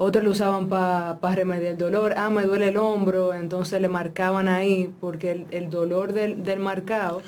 [0.00, 2.14] Otros lo usaban para remediar el dolor.
[2.16, 7.20] Ah, me duele el hombro, entonces le marcaban ahí porque el, dolor del, del marcado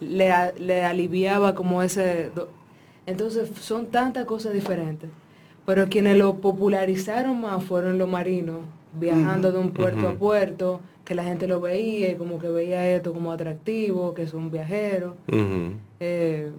[0.00, 2.32] le, le, aliviaba como ese...
[3.06, 5.08] Entonces son tantas cosas diferentes.
[5.66, 8.58] Pero quienes lo popularizaron más fueron los marinos,
[8.92, 12.90] viajando de un puerto a puerto, que la gente lo veía y como que veía
[12.90, 15.14] esto como atractivo, que son viajeros.
[16.00, 16.50] Eh,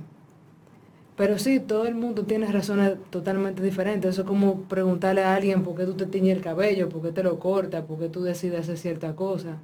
[1.17, 4.11] pero sí, todo el mundo tiene razones totalmente diferentes.
[4.11, 7.11] Eso es como preguntarle a alguien por qué tú te tiñes el cabello, por qué
[7.11, 9.57] te lo cortas, por qué tú decides hacer cierta cosa,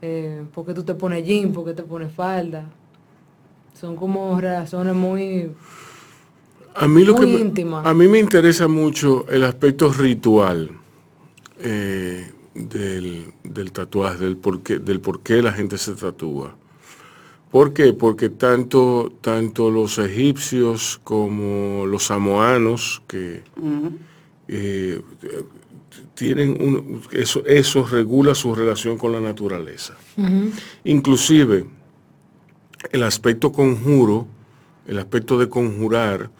[0.00, 2.64] eh, por qué tú te pones jean, por qué te pones falda.
[3.78, 5.50] Son como razones muy
[6.74, 7.52] a mí lo que
[7.84, 10.70] a mí me interesa mucho el aspecto ritual
[11.58, 16.56] eh, del, tatuaje, del por, qué, del por qué la gente se tatúa.
[17.50, 17.92] ¿Por qué?
[17.92, 23.42] Porque tanto, tanto los egipcios como los samoanos que
[24.46, 25.00] eh,
[26.14, 29.96] tienen un, eso, eso regula su relación con la naturaleza.
[30.84, 31.66] Inclusive
[32.92, 34.26] el aspecto conjuro,
[34.86, 36.30] el aspecto de conjurar,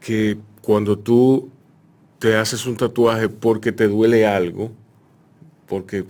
[0.00, 1.50] que cuando tú
[2.18, 4.70] te haces un tatuaje porque te duele algo,
[5.66, 6.04] porque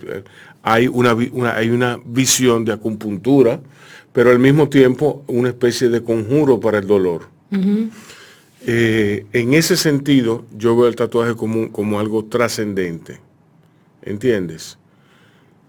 [0.61, 1.15] hay una,
[1.55, 3.59] hay una visión de acupuntura,
[4.17, 7.27] pero al mismo tiempo una especie de conjuro para el dolor.
[8.65, 13.19] Eh, en ese sentido, yo veo el tatuaje como, como algo trascendente.
[14.01, 14.79] ¿Entiendes?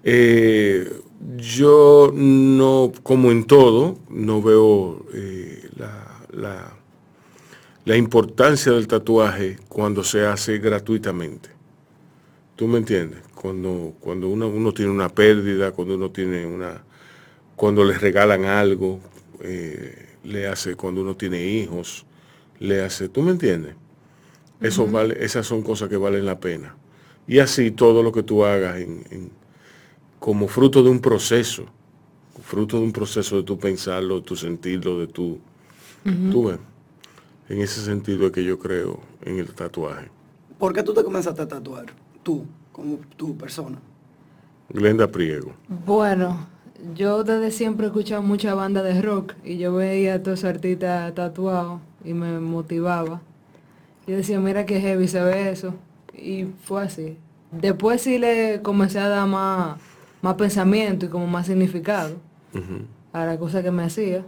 [0.02, 0.90] Eh,
[1.36, 5.04] yo no, como en todo, no veo
[6.30, 6.78] la
[7.88, 11.48] la importancia del tatuaje cuando se hace gratuitamente.
[12.54, 13.20] ¿Tú me entiendes?
[13.34, 16.84] Cuando, cuando uno, tiene una pérdida, cuando uno tiene una,
[17.58, 19.00] cuando les regalan algo,
[19.40, 22.06] eh, le hace, cuando uno tiene hijos,
[22.60, 23.74] le hace, ¿tú me entiendes?
[24.60, 26.76] Eso vale, esas son cosas que valen la pena.
[27.26, 28.76] Y así todo lo que tú hagas
[30.20, 31.66] como fruto de un proceso,
[32.40, 35.40] fruto de un proceso de tu pensarlo, de tu sentirlo, de tu,
[36.30, 36.58] tú ves.
[37.48, 40.08] En ese sentido es que yo creo en el tatuaje.
[40.58, 41.86] ¿Por qué tú te comenzaste a tatuar?
[42.22, 43.80] Tú, como tu persona.
[44.68, 45.54] Glenda Priego.
[45.68, 46.46] Bueno,
[46.94, 50.50] yo desde siempre he escuchado mucha banda de rock y yo veía a todos esos
[50.50, 53.20] artistas tatuados y me motivaba.
[54.06, 55.74] Yo decía, mira qué heavy se ve eso.
[56.14, 57.16] Y fue así.
[57.52, 59.78] Después sí le comencé a dar más,
[60.22, 62.16] más pensamiento y como más significado
[63.12, 64.24] a la cosa que me hacía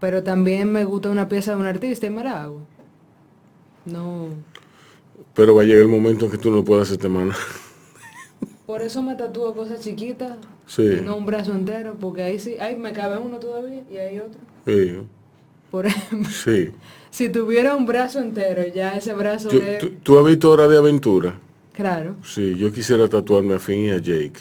[0.00, 2.62] pero también me gusta una pieza de un artista y me la hago.
[3.84, 4.28] No.
[5.34, 7.32] Pero va a llegar el momento en que tú no puedas hacerte mano.
[8.70, 10.36] Por eso me tatúo cosas chiquitas.
[10.64, 11.00] Sí.
[11.02, 14.38] no un brazo entero, porque ahí sí, ahí me cabe uno todavía y hay otro.
[14.64, 15.00] Sí.
[15.72, 16.30] Por ejemplo.
[16.30, 16.70] Sí.
[17.10, 19.48] Si tuviera un brazo entero, ya ese brazo
[20.04, 21.40] ¿Tú, has visto Hora de Aventura?
[21.72, 22.14] Claro.
[22.22, 24.38] Sí, yo quisiera tatuarme a Finn y a Jake.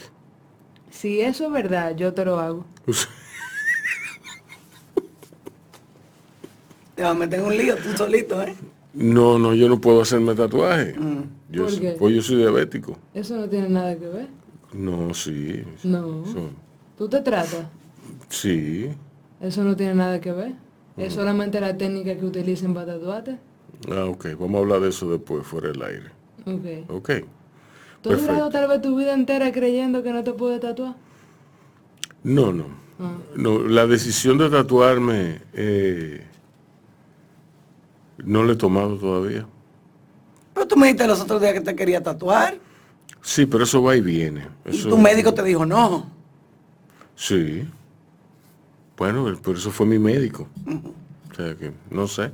[0.92, 2.66] Si eso es verdad, yo te lo hago.
[6.96, 8.54] Te vas a meter un lío tú solito, ¿eh?
[8.94, 10.96] No, no, yo no puedo hacerme tatuaje.
[10.98, 11.24] Mm.
[11.52, 11.68] Yo,
[11.98, 12.98] Pues yo soy diabético.
[13.14, 14.28] Eso no tiene nada que ver.
[14.74, 15.64] No, sí.
[15.84, 16.24] No.
[16.98, 17.66] ¿Tú te tratas?
[18.30, 18.90] Sí.
[19.42, 20.54] Eso no tiene nada que ver.
[20.98, 23.38] Es solamente la técnica que utilicen para tatuarte.
[23.90, 24.28] Ah, ok.
[24.40, 26.12] Vamos a hablar de eso después, fuera del aire.
[26.46, 26.90] Ok.
[26.90, 27.10] Ok.
[28.02, 30.96] ¿Tú has durado tal vez tu vida entera creyendo que no te puedes tatuar?
[32.24, 32.66] No, no.
[33.00, 33.18] Ah.
[33.36, 35.42] No, la decisión de tatuarme...
[35.54, 36.26] Eh,
[38.24, 39.46] no lo he tomado todavía.
[40.54, 42.58] Pero tú me dijiste los otros días que te quería tatuar.
[43.22, 44.48] Sí, pero eso va y viene.
[44.66, 46.10] ¿Y tu médico te dijo no?
[47.16, 47.68] Sí.
[48.98, 50.48] Bueno, pero eso fue mi médico.
[51.32, 52.32] O sea que, no sé.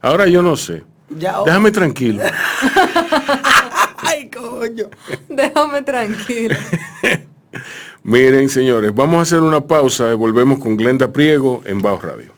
[0.00, 0.84] Ahora yo no sé.
[1.08, 2.22] Déjame tranquilo.
[3.98, 4.90] Ay, coño.
[5.28, 6.56] Déjame tranquilo.
[8.02, 12.37] Miren, señores, vamos a hacer una pausa y volvemos con Glenda Priego en Bajo Radio.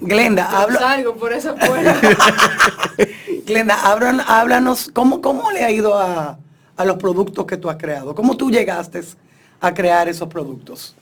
[0.00, 1.02] Glenda, habla.
[1.18, 1.54] por eso
[3.46, 6.38] Glenda, háblanos, ¿cómo, ¿cómo le ha ido a,
[6.84, 8.14] los productos que tú has creado?
[8.14, 9.02] ¿Cómo tú llegaste
[9.60, 10.96] a crear esos productos?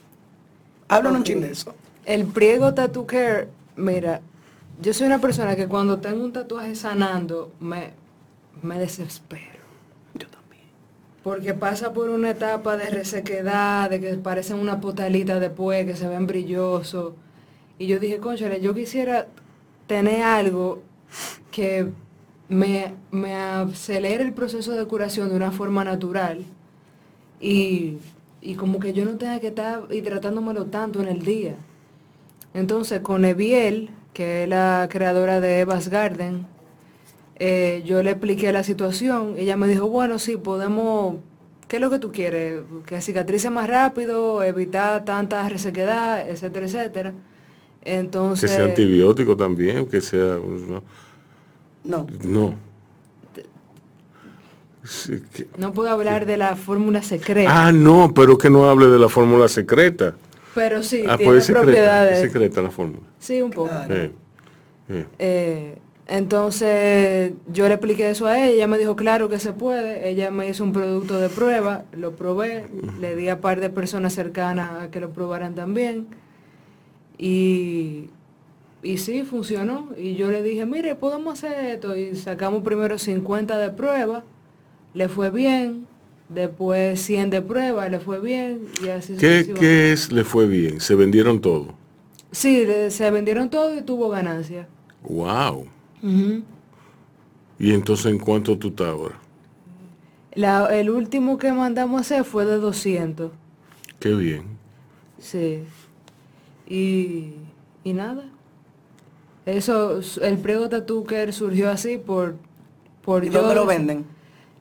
[0.87, 1.73] Háblanos un de eso.
[2.05, 4.21] El Priego Tattoo Care, mira,
[4.81, 7.91] yo soy una persona que cuando tengo un tatuaje sanando, me,
[8.61, 9.63] me desespero.
[10.13, 10.63] Yo también.
[11.23, 16.07] Porque pasa por una etapa de resequedad, de que parecen una potalita después, que se
[16.07, 17.13] ven brillosos
[17.79, 19.27] y yo dije, conchale, yo quisiera
[19.87, 20.81] tener algo
[21.51, 21.89] que
[22.49, 26.45] me, me acelere el proceso de curación de una forma natural
[27.43, 27.97] y,
[28.57, 31.55] como que yo no tenga que estar hidratándomelo tanto en el día.
[32.53, 36.45] Entonces con Eviel, que es la creadora de Evas Garden,
[37.37, 39.35] eh, yo le expliqué la situación.
[39.37, 41.17] Ella me dijo, bueno, sí, podemos,
[41.67, 42.61] ¿qué es lo que tú quieres?
[42.85, 47.13] Que cicatrice más rápido, evitar tanta resequedad, etcétera, etcétera.
[47.85, 48.49] Entonces...
[48.49, 50.37] Que sea antibiótico también, que sea...
[50.67, 50.83] No.
[51.83, 52.07] No.
[52.23, 52.55] no.
[54.83, 58.87] Sí, que- No puedo hablar de la fórmula secreta, Ah, no, pero que no hable
[58.87, 60.15] de la fórmula secreta.
[60.53, 62.17] pero sí, ah, tiene pues es secreta, propiedades.
[62.17, 63.01] es secreta la fórmula.
[63.19, 63.69] Sí, un poco.
[63.69, 63.93] Claro.
[63.95, 64.11] Eh,
[64.89, 65.05] eh.
[65.19, 65.77] Eh,
[66.07, 70.31] entonces yo le expliqué eso a ella, ella me dijo claro que se puede, ella
[70.31, 72.65] me hizo un producto de prueba, lo probé,
[72.99, 76.07] le di a par de personas cercanas a que lo probaran también
[77.17, 78.09] y,
[78.81, 83.57] y sí, funcionó y yo le dije, mire, podemos hacer esto y sacamos primero 50
[83.57, 84.23] de prueba,
[84.93, 85.87] le fue bien,
[86.29, 89.53] después 100 de prueba, le fue bien y así ¿Qué.
[89.57, 90.11] ¿Qué es?
[90.11, 90.79] Le fue bien.
[90.81, 91.75] Se vendieron todo.
[92.31, 94.67] Sí, se vendieron todo y tuvo ganancia.
[95.03, 95.67] Wow.
[97.59, 99.19] Y entonces, ¿en cuánto tú estás ahora?
[100.33, 103.31] La- el último que mandamos a hacer fue de 200.
[103.99, 104.43] Qué bien.
[105.19, 105.63] Sí.
[106.67, 107.33] Y,
[107.83, 108.23] y nada.
[109.45, 112.35] Eso, el Prego Tattoo Care surgió así por...
[113.01, 114.05] por ¿Y yo- dónde lo venden?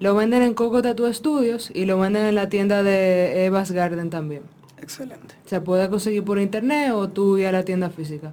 [0.00, 4.11] Lo venden en Coco Tattoo Studios y lo venden en la tienda de Evas Garden
[4.11, 4.42] también.
[4.80, 5.36] Excelente.
[5.46, 8.32] Se puede conseguir por internet o tú ir a la tienda física.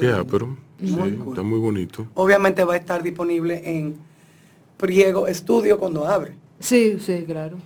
[0.00, 1.28] Ya, pero sí, Muy cool.
[1.28, 2.06] está muy bonito.
[2.14, 3.94] Obviamente va a estar disponible en
[4.76, 6.34] Priego Estudio cuando abre.
[6.58, 7.56] Sí, sí, claro.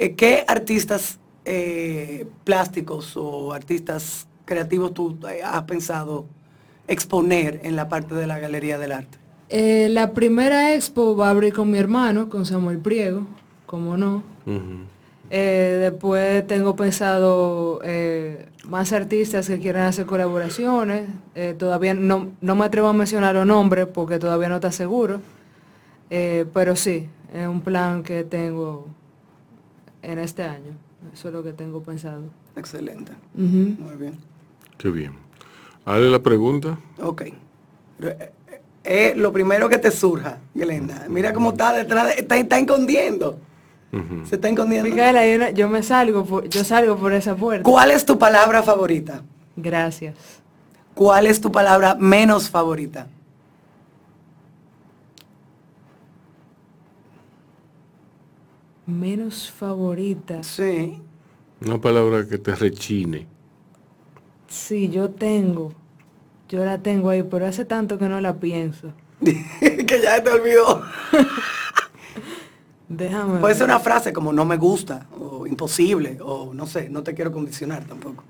[0.00, 6.26] Eh, ¿Qué artistas eh, plásticos o artistas creativos tú eh, has pensado
[6.86, 9.18] exponer en la parte de la Galería del Arte?
[9.48, 13.26] Eh, la primera expo va a abrir con mi hermano, con Samuel Priego,
[13.66, 14.22] como no.
[15.30, 21.08] Eh, después tengo pensado eh, más artistas que quieran hacer colaboraciones.
[21.34, 25.20] Eh, todavía no, no me atrevo a mencionar los nombres porque todavía no está seguro.
[26.10, 28.86] Eh, pero sí, es un plan que tengo
[30.02, 30.72] en este año.
[31.12, 32.24] Eso es lo que tengo pensado.
[32.56, 33.12] Excelente.
[33.34, 34.31] Muy bien.
[34.82, 35.12] Qué bien.
[35.84, 36.76] Hazle la pregunta.
[37.00, 37.22] Ok.
[37.22, 38.32] Eh,
[38.82, 41.06] eh, lo primero que te surja, Glenda.
[41.08, 43.38] Mira cómo está detrás, de- está, está escondiendo.
[44.24, 44.88] Se está escondiendo.
[44.90, 47.62] Micaela, yo, yo me salgo, por- yo salgo por esa puerta.
[47.62, 49.22] ¿Cuál es tu palabra favorita?
[49.54, 50.16] Gracias.
[50.94, 53.06] ¿Cuál es tu palabra menos favorita?
[58.86, 60.42] Menos favorita.
[60.42, 61.00] Sí.
[61.64, 63.26] Una palabra que te rechine.
[64.52, 65.72] Sí, yo tengo.
[66.50, 68.92] Yo la tengo ahí, pero hace tanto que no la pienso.
[69.20, 70.82] que ya te olvidó.
[72.88, 73.40] Déjame.
[73.40, 77.14] Puede ser una frase como no me gusta o imposible o no sé, no te
[77.14, 78.24] quiero condicionar tampoco.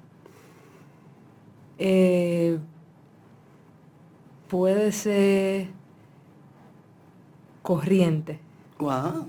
[1.76, 2.56] Eh,
[4.46, 5.66] puede ser
[7.62, 8.38] corriente.
[8.78, 9.26] Wow.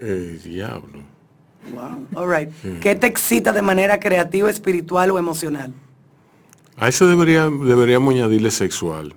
[0.00, 1.15] Eh, diablo.
[1.72, 2.06] Wow.
[2.22, 2.50] All right.
[2.80, 5.72] ¿Qué te excita de manera creativa, espiritual o emocional?
[6.76, 9.14] A eso debería, deberíamos añadirle sexual.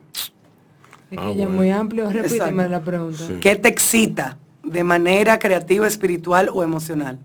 [1.11, 1.51] Es Ah, que ya es bueno.
[1.51, 2.05] muy amplio.
[2.09, 2.69] Repíteme Exacto.
[2.69, 3.17] la pregunta.
[3.27, 3.33] Sí.
[3.41, 7.19] ¿Qué te excita de manera creativa, espiritual o emocional?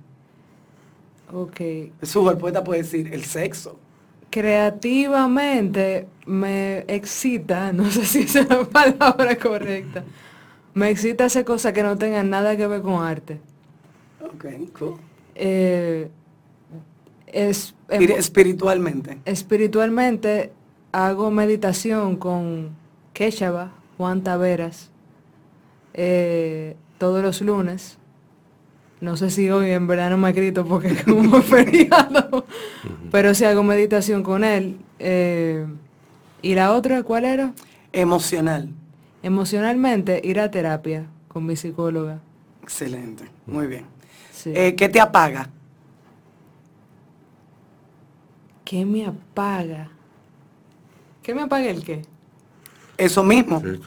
[1.32, 1.60] Ok.
[1.60, 3.78] El poeta puede decir el sexo.
[4.30, 10.04] Creativamente me excita, no sé si esa es la palabra correcta.
[10.74, 13.38] Me excita hacer cosas que no tengan nada que ver con arte.
[14.20, 14.46] Ok,
[14.78, 14.96] cool.
[15.34, 16.08] Eh,
[17.26, 19.18] es, Espiri- Espiritualmente.
[19.24, 20.52] espiritualmente
[20.92, 22.70] hago meditación con
[23.12, 24.90] Keshava, Juan Taveras,
[25.94, 27.98] eh, todos los lunes.
[29.00, 32.46] No sé si hoy en verdad no me ha escrito porque es como feriado,
[33.10, 34.78] pero sí hago meditación con él.
[34.98, 35.66] eh,
[36.42, 37.52] ¿Y la otra cuál era?
[37.92, 38.68] Emocional.
[39.22, 42.20] Emocionalmente ir a terapia con mi psicóloga.
[42.62, 43.24] Excelente.
[43.46, 43.86] Muy bien.
[44.44, 44.52] Sí.
[44.54, 45.48] Eh, ¿Qué te apaga?
[48.62, 49.90] ¿Qué me apaga?
[51.22, 52.02] ¿Qué me apaga el qué?
[52.98, 53.62] Eso mismo.
[53.64, 53.80] Eh,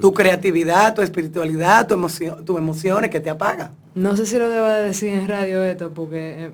[0.00, 3.70] Tu creatividad, tu espiritualidad, tu emoción, tus emociones, ¿qué te apaga?
[3.94, 6.52] No sé si lo debo de decir en radio esto, porque, eh,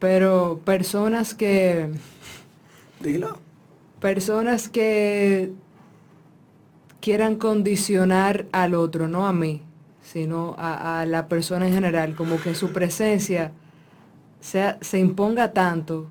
[0.00, 1.88] pero personas que,
[2.98, 3.38] Dilo.
[4.00, 5.52] personas que
[7.00, 9.62] quieran condicionar al otro, no a mí,
[10.12, 13.52] sino a, a la persona en general, como que su presencia
[14.40, 16.08] sea, se imponga tanto,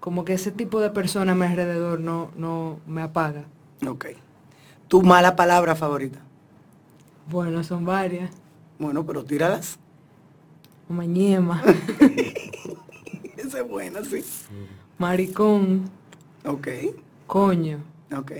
[0.00, 3.44] como que ese tipo de persona a mi alrededor no, no me apaga.
[3.86, 4.06] Ok.
[4.88, 6.18] Tu mala palabra favorita.
[7.30, 8.30] Bueno, son varias.
[8.78, 9.78] Bueno, pero tíralas.
[10.88, 11.62] Mañema,
[13.36, 14.24] Esa es buena, sí.
[14.98, 15.90] maricón,
[16.44, 16.68] Ok,
[17.26, 17.80] Coño.
[18.16, 18.32] ok.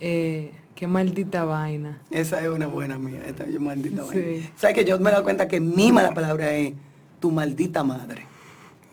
[0.00, 0.52] eh,
[0.82, 2.00] qué maldita vaina.
[2.10, 4.18] Esa es una buena mía, esta es maldita Sí.
[4.18, 4.50] vaina.
[4.56, 6.74] ¿Sabes que yo me he dado cuenta que mi mala palabra es
[7.20, 8.26] tu maldita madre?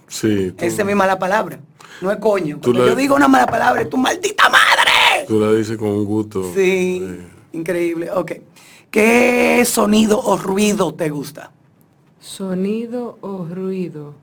[0.08, 1.60] Sí, tú, Esa es mi mala palabra.
[2.00, 2.58] No es coño.
[2.58, 5.26] Tú Cuando la- yo digo una mala palabra, es tu maldita madre.
[5.28, 6.44] tú la dices con gusto.
[6.54, 8.12] Sí, Eh, increíble.
[8.12, 8.34] Ok.
[8.92, 11.50] ¿Qué sonido o ruido te gusta?
[12.20, 14.14] Sonido o ruido.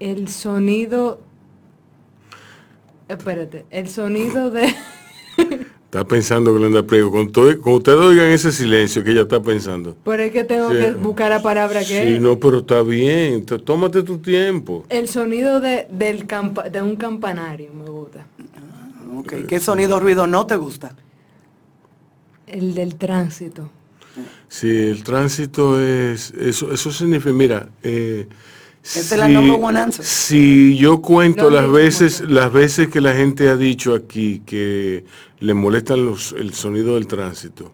[0.00, 1.20] El sonido.
[3.08, 4.74] Espérate, el sonido de.
[5.84, 7.12] Está pensando Glenda Priego.
[7.12, 9.96] Con todo- Cuando ustedes oigan ese silencio que ella está pensando.
[10.04, 10.78] Pero es que tengo Sí.
[10.78, 12.20] que buscar la palabra que Sí, es.
[12.20, 13.44] no, pero está bien.
[13.46, 14.84] Tómate tu tiempo.
[14.88, 18.26] El sonido de, del campa- de un campanario me gusta.
[19.16, 19.46] Ok.
[19.46, 20.96] ¿Qué sonido ruido no te gusta?
[22.48, 23.70] El del tránsito.
[24.48, 28.26] Sí, el tránsito es, eso, eso significa, mira, eh,
[28.84, 30.04] Esa es la number one answer.
[30.04, 35.04] si yo cuento las veces, las veces que la gente ha dicho aquí que
[35.40, 37.72] le molestan los, el sonido del tránsito,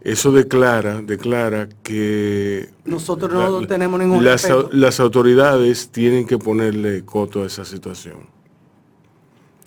[0.00, 4.70] eso declara, declara que Nosotros no tenemos ningún las, respeto.
[4.72, 8.16] las autoridades tienen que ponerle coto a esa situación.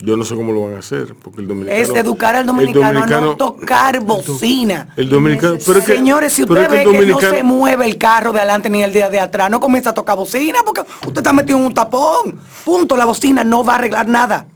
[0.00, 1.80] Yo no sé cómo lo van a hacer, porque el dominicano...
[1.80, 4.88] Es educar al el dominicano, a no tocar bocina.
[4.96, 7.86] El dominicano, pero es que- Señores, si usted ve que que no se dominicano- mueve
[7.86, 10.82] el carro de adelante ni el día de atrás, no comienza a tocar bocina porque
[10.82, 12.38] usted está metido en un tapón.
[12.64, 12.94] Punto.
[12.96, 14.46] La bocina no va a arreglar nada.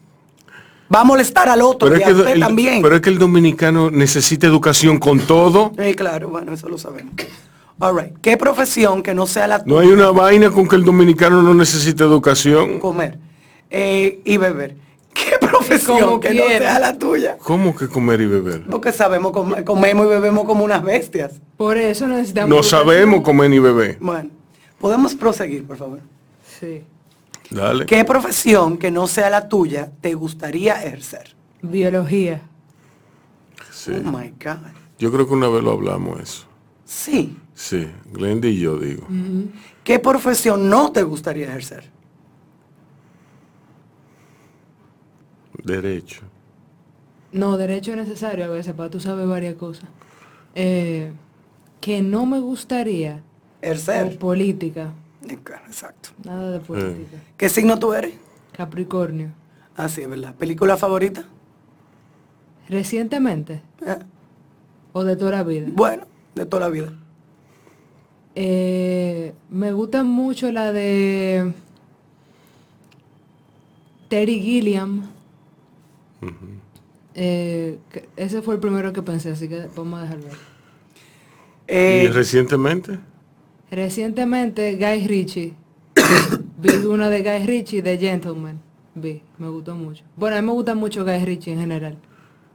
[0.94, 2.82] Va a molestar al otro Pero y es, a que usted el, también.
[2.82, 5.72] pero es que el dominicano necesita educación con todo.
[5.78, 7.14] Sí, claro, bueno, eso lo sabemos.
[7.78, 8.12] All right.
[8.20, 11.54] ¿Qué profesión que no sea la No hay una vaina con que el dominicano no
[11.54, 12.78] necesita educación.
[12.78, 13.18] comer
[13.70, 14.76] eh, y beber?
[15.12, 17.36] ¿Qué profesión que no sea la tuya?
[17.38, 18.64] ¿Cómo que comer y beber?
[18.66, 21.40] Porque sabemos, com- comemos y bebemos como unas bestias.
[21.56, 22.48] Por eso necesitamos.
[22.48, 22.80] No educación.
[22.86, 23.98] sabemos comer ni beber.
[24.00, 24.30] Bueno,
[24.80, 26.00] podemos proseguir, por favor.
[26.60, 26.82] Sí.
[27.50, 27.86] Dale.
[27.86, 31.34] ¿Qué profesión que no sea la tuya te gustaría ejercer?
[31.62, 32.42] Biología.
[33.72, 33.92] Sí.
[33.96, 34.58] Oh my God.
[34.98, 36.44] Yo creo que una vez lo hablamos eso.
[36.84, 37.36] Sí.
[37.54, 39.06] Sí, Glenda y yo digo.
[39.84, 41.90] ¿Qué profesión no te gustaría ejercer?
[45.64, 46.22] Derecho.
[47.32, 49.84] No, derecho es necesario a veces para tú saber varias cosas.
[50.54, 51.12] Eh,
[51.80, 53.22] que no me gustaría.
[53.62, 54.18] O Ejercer.
[54.18, 54.92] política.
[55.66, 56.10] Exacto.
[56.24, 57.18] Nada de política.
[57.36, 58.14] ¿Qué signo tú eres?
[58.52, 59.30] Capricornio.
[59.76, 60.34] Ah, sí, es verdad.
[60.34, 61.24] ¿Película favorita?
[62.68, 63.62] Recientemente.
[63.86, 63.96] Eh,
[64.92, 65.68] O de toda la vida.
[65.72, 66.04] bueno,
[66.34, 66.92] de toda la vida.
[68.34, 71.52] Eh, me gusta mucho la de
[74.08, 75.08] Terry Gilliam.
[77.14, 77.78] Eh,
[78.16, 80.26] ese fue el primero que pensé, así que vamos a dejarlo.
[80.28, 80.34] ahí.
[81.68, 82.98] ¿Y Eh, recientemente?
[83.70, 85.54] Recientemente, Guy Ritchie.
[86.58, 88.60] Vi una de Guy Ritchie, de Gentleman.
[88.94, 90.04] Vi, me gustó mucho.
[90.16, 91.96] Bueno, a mí me gusta mucho Guy Ritchie en general.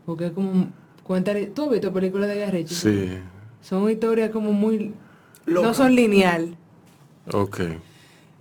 [0.06, 0.68] Porque es como...
[1.04, 2.76] Cuenta, ¿Tú has visto películas de Guy Ritchie?
[2.76, 3.18] Sí.
[3.62, 4.94] Son historias como muy...
[5.46, 5.68] Loca.
[5.68, 6.56] No son lineal.
[7.32, 7.60] Ok.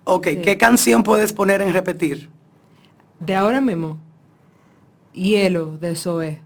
[0.04, 2.28] ok, ¿qué canción puedes poner en repetir?
[3.20, 3.98] De ahora mismo,
[5.14, 6.40] Hielo de Zoe.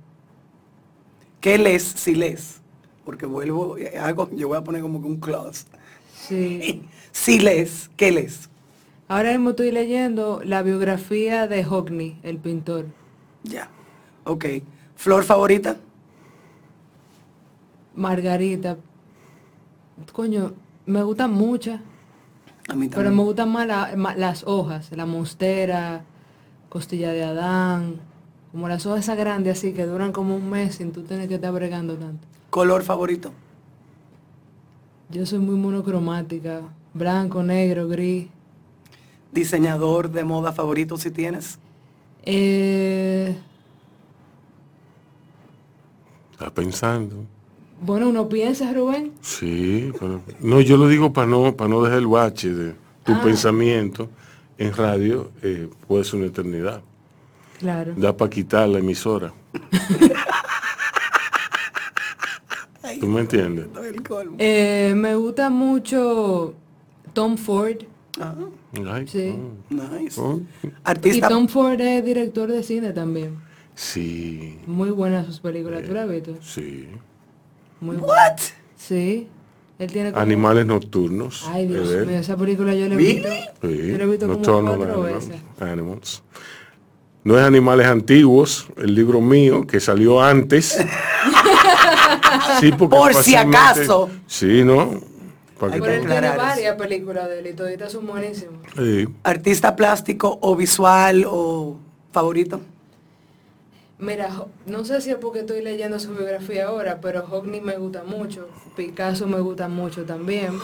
[1.40, 2.60] ¿Qué lees si lees?
[3.04, 5.66] Porque vuelvo, eh, hago, yo voy a poner como que un clause.
[6.12, 6.88] Sí.
[7.10, 8.48] Si lees, ¿qué lees?
[9.08, 12.86] Ahora mismo estoy leyendo la biografía de Hockney, el pintor.
[13.42, 13.70] Ya.
[14.24, 14.44] Ok.
[14.96, 15.76] ¿Flor favorita?
[17.94, 18.76] Margarita.
[20.12, 20.54] Coño,
[20.86, 21.80] me gustan muchas,
[22.68, 23.16] A mí pero también.
[23.16, 26.04] me gustan más la- ma- las hojas, la monstera,
[26.68, 28.00] costilla de Adán,
[28.52, 31.34] como las hojas esas grandes así que duran como un mes sin tú tener que
[31.36, 32.26] estar bregando tanto.
[32.50, 33.32] ¿Color favorito?
[35.10, 36.62] Yo soy muy monocromática,
[36.94, 38.26] blanco, negro, gris.
[39.32, 41.58] ¿Diseñador de moda favorito si tienes?
[42.24, 43.36] Eh,
[46.32, 47.24] ¿Está pensando?
[47.80, 49.12] bueno, uno piensa, Rubén.
[49.20, 50.20] Sí, pero...
[50.40, 52.74] No, yo lo digo para no, para no dejar el bache de
[53.04, 53.20] tu Ah.
[53.22, 54.08] pensamiento
[54.58, 56.82] en radio, eh, puede ser una eternidad.
[57.58, 57.92] Claro.
[57.96, 59.32] Da para quitar la emisora.
[63.00, 63.66] ¿Tú me entiendes?
[64.38, 66.54] Eh, me gusta mucho
[67.12, 67.76] Tom Ford.
[68.20, 68.34] Ah,
[68.90, 69.34] Ay, Sí.
[69.70, 70.20] nice.
[70.20, 70.40] oh.
[70.62, 71.28] Y Artista.
[71.28, 73.38] Tom Ford es director de cine también.
[73.74, 75.84] Sí, Muy buenas sus películas.
[75.84, 76.34] ¿Tú la has visto?
[76.40, 76.88] sí.
[77.80, 78.12] Muy buena.
[78.12, 78.38] What?
[78.76, 79.28] Sí.
[79.78, 80.20] Él tiene como...
[80.20, 81.44] Animales nocturnos.
[81.46, 83.28] Ay, Dios mío, esa película yo la he visto.
[83.62, 85.36] Sí, Yo la he visto como cuatro veces.
[85.60, 86.22] Animals.
[87.28, 90.78] No es Animales Antiguos, el libro mío que salió antes.
[92.58, 94.08] sí, porque Por si acaso.
[94.26, 94.98] Sí, ¿no?
[95.60, 98.54] Para Hay que Pero él tú- tiene varias películas de él y toditas son buenísimas.
[98.74, 99.06] Sí.
[99.24, 101.76] Artista plástico o visual o
[102.12, 102.62] favorito.
[103.98, 104.30] Mira,
[104.64, 108.48] no sé si es porque estoy leyendo su biografía ahora, pero Hockney me gusta mucho,
[108.74, 110.58] Picasso me gusta mucho también.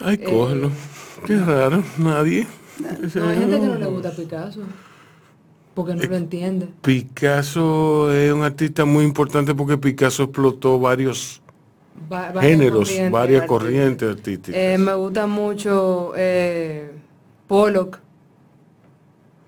[0.00, 0.70] Ay, cógelo.
[1.26, 2.46] Qué raro, nadie.
[3.14, 4.60] No, hay gente que no le gusta Picasso,
[5.76, 6.68] porque no lo entiende.
[6.80, 11.42] Picasso es un artista muy importante porque Picasso explotó varios
[12.10, 13.48] Va- varias géneros, corrientes varias artísticas.
[13.48, 14.54] corrientes artísticas.
[14.58, 16.90] Eh, me gusta mucho eh,
[17.46, 17.98] Pollock,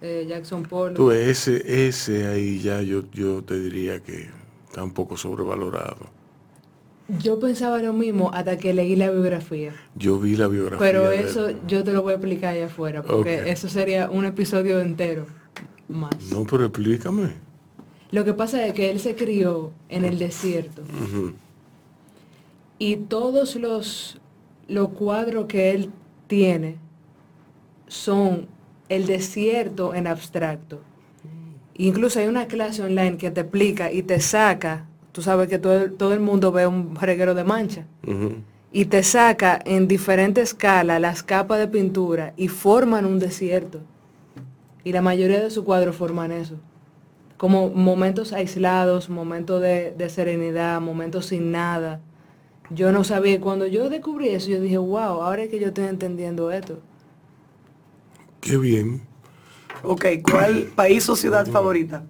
[0.03, 0.97] eh, Jackson Pollock.
[0.97, 4.29] Tú, ese, ese ahí ya yo, yo te diría que
[4.69, 6.19] está un poco sobrevalorado.
[7.23, 9.73] Yo pensaba lo mismo hasta que leí la biografía.
[9.95, 10.87] Yo vi la biografía.
[10.87, 14.27] Pero de eso yo te lo voy a explicar allá afuera, porque eso sería un
[14.27, 15.25] episodio entero
[15.89, 16.15] más.
[16.33, 17.31] No, pero explícame.
[18.11, 20.83] Lo que pasa es que él se crió en el desierto
[22.79, 24.19] y todos los,
[24.69, 25.91] los cuadros que él
[26.27, 26.77] tiene
[27.87, 28.47] son
[28.89, 30.81] el desierto en abstracto.
[31.77, 35.75] Incluso hay una clase online que te explica y te saca, tú sabes que todo,
[35.85, 37.85] el- todo el mundo ve un reguero de mancha,
[38.73, 43.81] y te saca en diferente escala las capas de pintura y forman un desierto.
[44.85, 46.57] Y la mayoría de sus cuadros forman eso.
[47.39, 52.01] Como momentos aislados, momentos de, de serenidad, momentos sin nada.
[52.71, 55.87] Yo no sabía, cuando yo descubrí eso, yo dije, wow, ahora es que yo estoy
[55.87, 56.81] entendiendo esto.
[58.41, 59.03] Qué bien.
[59.83, 62.05] Ok, ¿cuál país o ciudad favorita?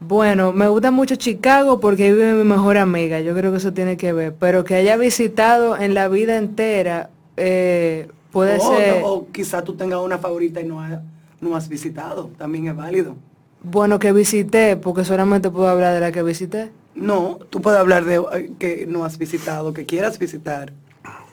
[0.00, 3.72] Bueno, me gusta mucho Chicago porque ahí vive mi mejor amiga, yo creo que eso
[3.72, 8.92] tiene que ver, pero que haya visitado en la vida entera, eh, puede o, ser...
[9.02, 11.02] o quizá tú tengas una favorita y no, ha-
[11.44, 13.16] no has visitado, también es válido.
[13.62, 16.70] Bueno, que visité, porque solamente puedo hablar de la que visité.
[16.94, 20.72] No, tú puedes hablar de eh, que no has visitado, que quieras visitar.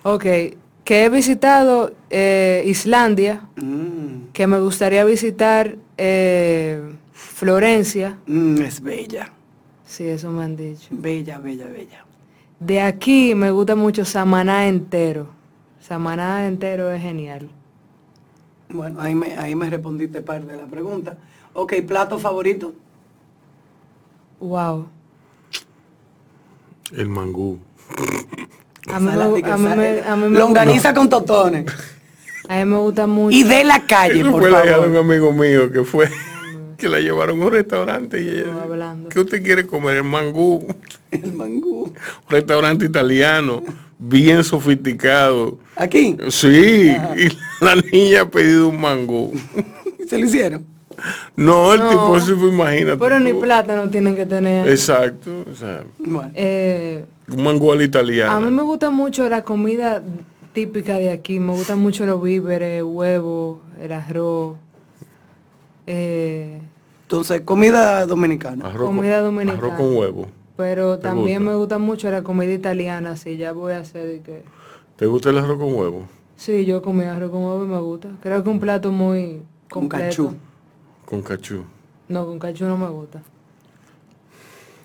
[0.03, 0.25] Ok,
[0.83, 6.81] que he visitado eh, Islandia, Mm, que me gustaría visitar eh,
[7.11, 8.17] Florencia.
[8.27, 9.31] mm, es bella,
[9.85, 10.87] Sí, eso me han dicho.
[10.91, 12.05] bella, bella, bella.
[12.59, 15.27] De aquí me gusta mucho Samaná entero.
[15.81, 17.49] Samaná entero es genial.
[18.73, 21.17] Bueno, ahí me, ahí me respondiste parte de la pregunta.
[21.53, 22.73] Ok, plato favorito.
[24.39, 24.87] Wow.
[26.95, 27.59] El mangú.
[28.91, 29.69] A mí, me, Salática, a mí me-
[30.01, 31.65] sal- a mí me- Longaniza con totones.
[32.47, 33.35] a mí me gusta mucho.
[33.37, 34.97] Y de la calle, por fue la de un favor.
[34.99, 36.09] amigo mío que fue,
[36.77, 38.95] que la llevaron a un restaurante y ella.
[39.09, 39.97] ¿qué usted quiere comer?
[39.97, 40.65] El mangú.
[41.11, 41.83] El mangú.
[41.85, 41.93] Un
[42.29, 43.61] restaurante italiano,
[44.01, 45.57] bien sofisticado.
[45.75, 46.17] Aquí.
[46.29, 49.31] Sí, y la niña ha pedido un mangú.
[50.09, 50.65] Se lo hicieron.
[51.35, 52.97] No, el No, tipo se fue, imagínate.
[52.97, 54.67] Pero ni plátano tienen que tener.
[54.67, 56.31] Exacto, o sea, Bueno.
[56.35, 58.35] Eh, un mangú a la italiana.
[58.35, 60.03] A mí me gusta mucho la comida
[60.53, 61.39] típica de aquí.
[61.39, 64.57] Me gustan mucho los víveres, huevos, el arroz.
[65.87, 66.59] eh,
[67.03, 68.67] Entonces, comida dominicana.
[68.67, 69.57] Arroz comida con, dominicana.
[69.59, 70.27] Arroz con huevo.
[70.55, 71.51] Pero ¿Te también gusta?
[71.51, 73.15] me gusta mucho la comida italiana.
[73.17, 74.43] Sí, ya voy a hacer de que...
[74.95, 76.07] ¿Te gusta el arroz con huevo?
[76.35, 78.09] Sí, yo comí arroz con huevo y me gusta.
[78.21, 80.35] Creo que un plato muy Con cachú.
[81.05, 81.63] Con cachú.
[82.07, 83.21] No, con cachú no me gusta.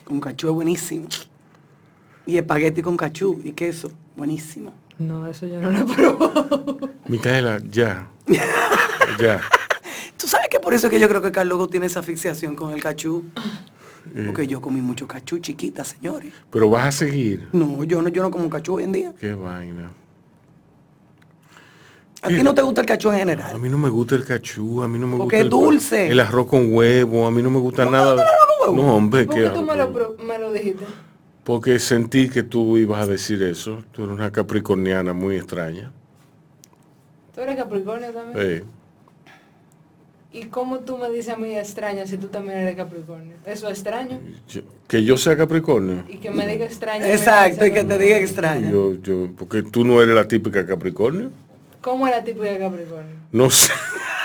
[0.05, 1.09] Con cachú es buenísimo.
[2.27, 3.91] Y espagueti con cachú y queso.
[4.17, 4.73] Buenísimo.
[4.99, 6.79] No, eso yo no lo probado.
[7.07, 8.09] Micaela, ya.
[9.19, 9.41] ya.
[10.17, 12.73] Tú sabes que por eso es que yo creo que Carlos tiene esa fixación con
[12.73, 13.25] el cachú.
[14.27, 16.33] Porque yo comí mucho cachú chiquita, señores.
[16.51, 17.49] Pero vas a seguir.
[17.53, 19.13] No, yo no, yo no como cachú hoy en día.
[19.21, 19.91] Qué vaina.
[22.23, 23.55] ¿A ti no te gusta el cachú en general?
[23.55, 25.51] A mí no me gusta el cachú, a mí no me Porque gusta es el,
[25.51, 26.09] dulce.
[26.11, 28.25] el arroz con huevo, a mí no me gusta nada.
[28.73, 30.85] No, hombre, ¿Por ¿qué tú arroz me lo, con- pro- me lo dijiste?
[31.45, 33.85] Porque sentí que tú ibas a decir eso.
[33.93, 35.93] Tú eres una capricorniana muy extraña.
[37.33, 38.39] ¿Tú eres Capricornio también?
[38.51, 38.65] Eh,
[40.37, 43.35] ¿Y cómo tú me dices a mí extraña si tú también eres Capricornio?
[43.47, 44.21] ¿Eso es extraño?
[44.49, 46.05] yo- que yo sea capricornio.
[46.09, 47.11] Y que me diga extraña.
[47.11, 48.71] Exacto, y que te diga extraña.
[48.71, 51.31] Yo, yo, porque tú no eres la típica capricornio.
[51.81, 53.15] ¿Cómo es la típica Capricornio?
[53.33, 53.73] No sé,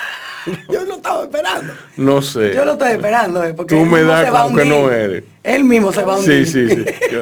[0.72, 1.74] Yo lo estaba esperando.
[1.97, 2.53] no sé.
[2.55, 5.24] Yo lo estoy esperando, eh, porque Tú me das como que no eres.
[5.43, 6.47] Él mismo se va a Sí, hundir.
[6.47, 6.86] sí, sí.
[7.12, 7.22] Yo-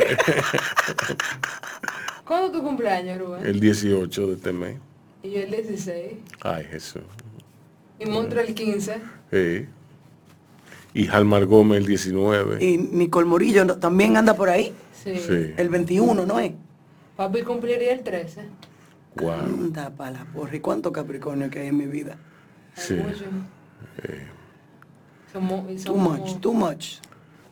[2.26, 3.46] ¿Cuándo tu cumpleaños, Rubén?
[3.46, 4.78] el 18 de este mes.
[5.24, 6.14] Y yo el 16.
[6.42, 7.02] Ay, Jesús.
[8.00, 8.98] Y Montre el 15.
[9.32, 9.66] Sí.
[10.94, 12.64] Y Jalmar Gómez el 19.
[12.64, 14.74] Y Nicole Morillo no- también anda por ahí.
[15.04, 15.16] Sí.
[15.18, 15.54] Sí.
[15.58, 16.52] El 21, ¿no es?
[17.16, 18.42] Papi cumpliría el 13.
[19.16, 19.32] Wow.
[19.32, 20.56] Anda pa' la porra.
[20.56, 22.18] ¿Y cuánto Capricornio que hay en mi vida?
[22.76, 22.94] Sí.
[22.96, 23.26] mucho.
[25.32, 26.86] Somos, y Too somos much, too much.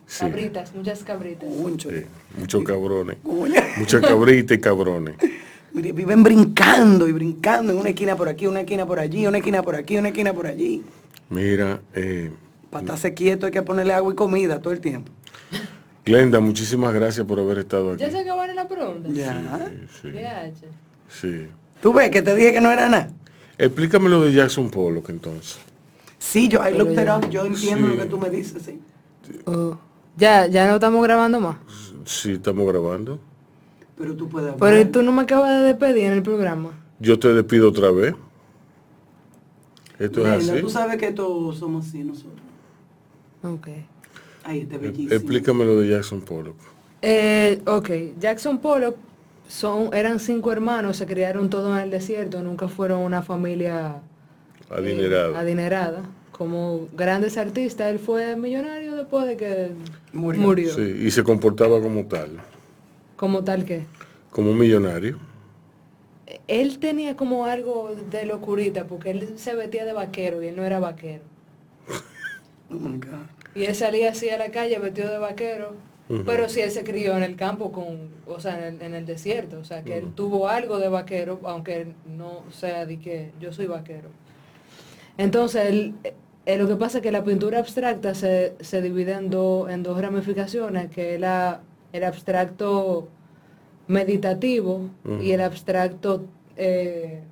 [0.06, 0.20] Sí.
[0.20, 1.48] cabritas, muchas cabritas.
[1.50, 1.90] Mucho.
[1.90, 2.04] Sí.
[2.38, 3.18] Muchos cabrones.
[3.76, 5.16] Muchas cabritas y cabrones.
[5.72, 9.62] Viven brincando y brincando en una esquina por aquí, una esquina por allí, una esquina
[9.62, 10.82] por aquí, una esquina por allí.
[11.30, 12.32] Mira, eh,
[12.70, 15.12] Para estarse quieto hay que ponerle agua y comida todo el tiempo.
[16.04, 18.00] Glenda, muchísimas gracias por haber estado aquí.
[18.00, 19.08] ¿Ya se acabaron la pregunta?
[19.12, 19.70] Ya.
[21.08, 21.46] Sí.
[21.82, 23.10] ¿Tú ves que te dije que no era nada?
[23.58, 25.58] Explícame lo de Jackson Pollock entonces.
[26.18, 27.96] Sí, yo, I Pero looked ya- it up, yo entiendo Sí.
[27.96, 28.80] lo que tú me dices, sí.
[29.44, 29.78] Oh.
[30.16, 31.56] Ya, ya no estamos grabando más.
[32.04, 33.20] Sí, estamos grabando.
[33.98, 34.70] Pero tú puedes hablar.
[34.72, 36.70] Pero tú no me acabas de despedir en el programa.
[37.00, 38.14] Yo te despido otra vez.
[39.98, 40.60] Esto es así.
[40.60, 42.38] tú sabes que todos somos así nosotros.
[43.42, 43.68] Ok.
[44.44, 45.12] Ay, este bellísimo.
[45.12, 46.56] Explícame lo de Jackson Pollock.
[47.02, 48.96] Eh, ok, Jackson Pollock
[49.48, 53.96] son, eran cinco hermanos, se criaron todos en el desierto, nunca fueron una familia
[54.70, 55.36] eh, Adinerado.
[55.36, 56.02] adinerada.
[56.32, 59.70] Como grandes artistas, él fue millonario después de que
[60.12, 60.40] Murió.
[60.40, 60.74] murió.
[60.74, 62.30] Sí, y se comportaba como tal,
[63.18, 63.84] Como tal que.
[64.30, 65.18] como un millonario.
[66.46, 70.64] Él tenía como algo de locurita, porque él se vestía de vaquero y él no
[70.64, 71.24] era vaquero.
[72.70, 73.26] Oh my God.
[73.54, 75.74] Y él salía así a la calle vestido de vaquero,
[76.26, 79.06] pero sí él se crió en el campo, con, o sea, en el, en el
[79.06, 79.58] desierto.
[79.58, 83.66] O sea, que él tuvo algo de vaquero, aunque no sea de que yo soy
[83.66, 84.10] vaquero.
[85.16, 85.94] Entonces, él,
[86.44, 89.82] eh, lo que pasa es que la pintura abstracta se, se divide en, dos en
[89.82, 91.62] dos ramificaciones, que es la,
[91.92, 93.08] el abstracto
[93.86, 96.24] meditativo y el abstracto
[96.56, 97.22] eh,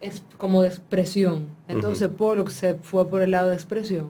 [0.00, 1.48] es como de expresión.
[1.68, 4.08] Entonces Pollock se fue por el lado de expresión.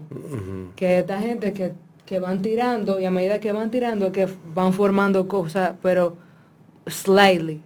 [0.76, 1.72] Que esta gente que,
[2.06, 6.16] que van tirando y a medida que van tirando que van formando cosas, pero
[6.86, 7.62] slightly.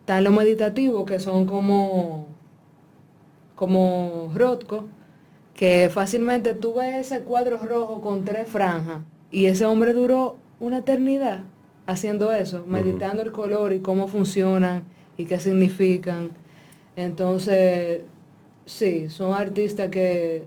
[0.00, 2.28] Están los meditativos que son como,
[3.54, 4.84] como Rothko,
[5.54, 9.00] que fácilmente tú ves ese cuadro rojo con tres franjas
[9.30, 11.40] y ese hombre duró una eternidad
[11.86, 14.84] haciendo eso, meditando el color y cómo funcionan
[15.16, 16.30] y qué significan.
[16.96, 18.02] Entonces,
[18.64, 20.44] sí, son artistas que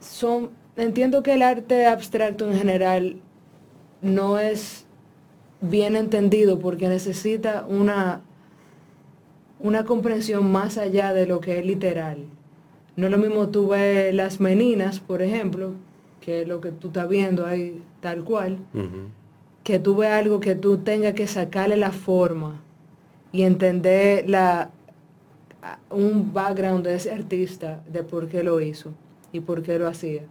[0.00, 3.16] son, entiendo que el arte abstracto en general
[4.02, 4.84] no es
[5.60, 8.20] bien entendido porque necesita una,
[9.60, 12.26] una comprensión más allá de lo que es literal.
[12.96, 15.72] No es lo mismo tú ves las meninas, por ejemplo,
[16.20, 18.58] que es lo que tú estás viendo ahí tal cual,
[19.64, 22.60] que tú algo que tú tengas que sacarle la forma
[23.32, 24.70] y entender la,
[25.90, 28.92] un background de ese artista de por qué lo hizo
[29.32, 30.22] y por qué lo hacía.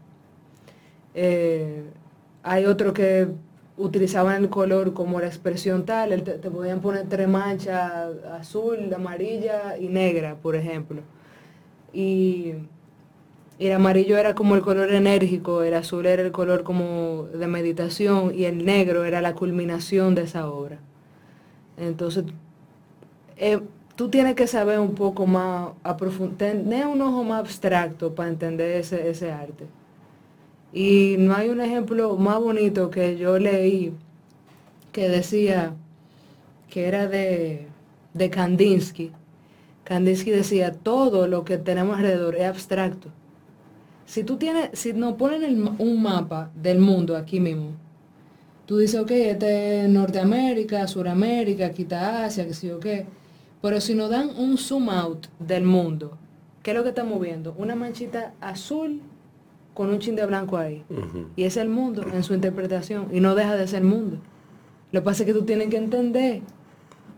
[1.14, 1.84] Eh,
[2.44, 3.28] hay otro que
[3.78, 9.78] utilizaban el color como la expresión tal, te, te podían poner tres manchas, azul, amarilla
[9.78, 11.02] y negra, por ejemplo.
[11.94, 12.54] Y,
[13.60, 18.34] el amarillo era como el color enérgico, el azul era el color como de meditación
[18.36, 20.80] y el negro era la culminación de esa obra.
[21.78, 22.26] Entonces,
[23.38, 23.60] eh,
[23.96, 28.72] tú tienes que saber un poco más, aprofund- tener un ojo más abstracto para entender
[28.72, 29.66] ese, ese arte.
[30.74, 33.94] Y no hay un ejemplo más bonito que yo leí
[34.92, 35.74] que decía
[36.70, 37.68] que era de,
[38.14, 39.12] de Kandinsky.
[39.86, 43.10] Kandinsky decía, todo lo que tenemos alrededor es abstracto.
[44.08, 47.72] Si tú tienes, si nos ponen el un mapa del mundo aquí mismo,
[48.66, 53.06] tú dices, ok, este es Norteamérica, Suramérica, aquí está Asia, que sí o qué.
[53.62, 56.18] Pero si nos dan un zoom out del mundo,
[56.64, 57.54] ¿qué es lo que estamos viendo?
[57.58, 59.02] Una manchita azul
[59.74, 60.86] con un chin de blanco ahí.
[61.36, 63.10] Y es el mundo en su interpretación.
[63.12, 64.20] Y no deja de ser mundo.
[64.94, 66.42] Lo que pasa es que tú tienes que entender.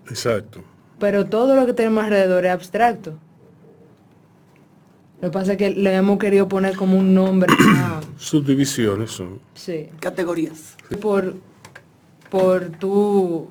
[0.09, 0.61] Exacto.
[0.97, 3.13] Pero todo lo que tenemos alrededor es abstracto.
[5.21, 7.51] Lo que pasa es que le hemos querido poner como un nombre.
[7.59, 9.39] ah, Subdivisiones son.
[9.53, 9.89] sí.
[9.99, 10.75] Categorías.
[11.01, 11.35] Por,
[12.29, 13.47] por tu,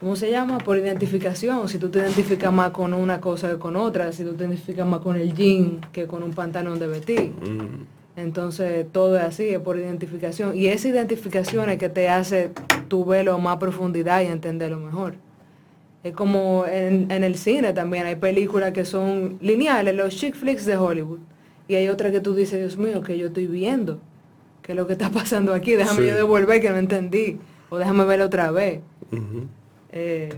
[0.00, 0.58] ¿cómo se llama?
[0.58, 1.68] Por identificación.
[1.68, 4.86] Si tú te identificas más con una cosa que con otra, si tú te identificas
[4.86, 7.32] más con el jean que con un pantalón de vestir.
[8.16, 10.56] Entonces todo es así, es por identificación.
[10.56, 12.50] Y esa identificación es que te hace
[12.88, 15.14] tú verlo más a profundidad y entenderlo mejor.
[16.04, 20.66] Es como en, en el cine también, hay películas que son lineales, los chick flicks
[20.66, 21.20] de Hollywood.
[21.68, 24.00] Y hay otras que tú dices, Dios mío, que yo estoy viendo.
[24.62, 25.72] ¿Qué es lo que está pasando aquí?
[25.72, 26.08] Déjame Sí.
[26.08, 27.38] yo devolver que no entendí.
[27.70, 28.80] O déjame verlo otra vez.
[29.92, 30.30] Eh,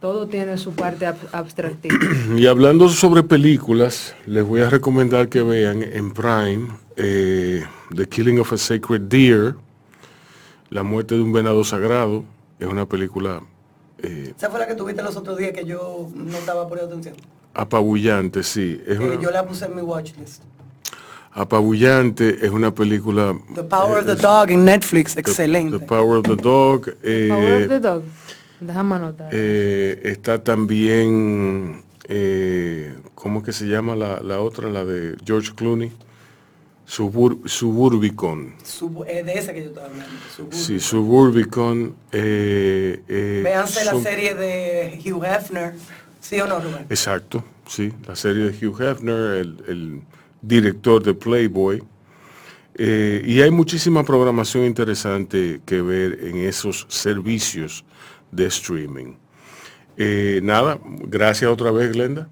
[0.00, 1.94] todo tiene su parte ab- abstractiva.
[2.36, 7.62] Y hablando sobre películas, les voy a recomendar que vean en Prime eh,
[7.94, 9.54] The Killing of a Sacred Deer,
[10.70, 12.24] La muerte de un venado sagrado.
[12.58, 13.40] Es una película
[14.02, 17.14] eh, Esa fue la que tuviste los otros días que yo no estaba poniendo atención.
[17.54, 18.80] apabullante, sí.
[18.86, 20.42] Es Que una- yo la puse en mi watchlist.
[21.32, 23.36] apabullante, es una película...
[23.54, 25.78] The Power of the es- Dog en Netflix, The- excelente.
[25.78, 26.88] The Power of the Dog.
[27.02, 28.02] eh, Power of the Dog.
[28.60, 29.28] Déjame anotar.
[29.32, 34.68] Eh, está también, eh, ¿cómo que se llama la, la otra?
[34.68, 35.92] La de George Clooney.
[36.88, 38.54] Subur- Suburbicon.
[38.64, 40.14] Sub- eh, de ese que yo estaba hablando.
[40.34, 40.58] Suburbia.
[40.58, 41.94] Sí, Suburbicon.
[42.12, 45.74] eh, eh, Véanse la serie de Hugh Hefner.
[46.20, 46.86] ¿Sí o no, Rubén?
[46.90, 50.00] Exacto, sí, la serie de Hugh Hefner, el, el
[50.42, 51.82] director de Playboy.
[52.74, 57.84] Eh, y hay muchísima programación interesante que ver en esos servicios
[58.30, 59.14] de streaming.
[59.96, 62.28] Eh, nada, gracias otra vez, Glenda.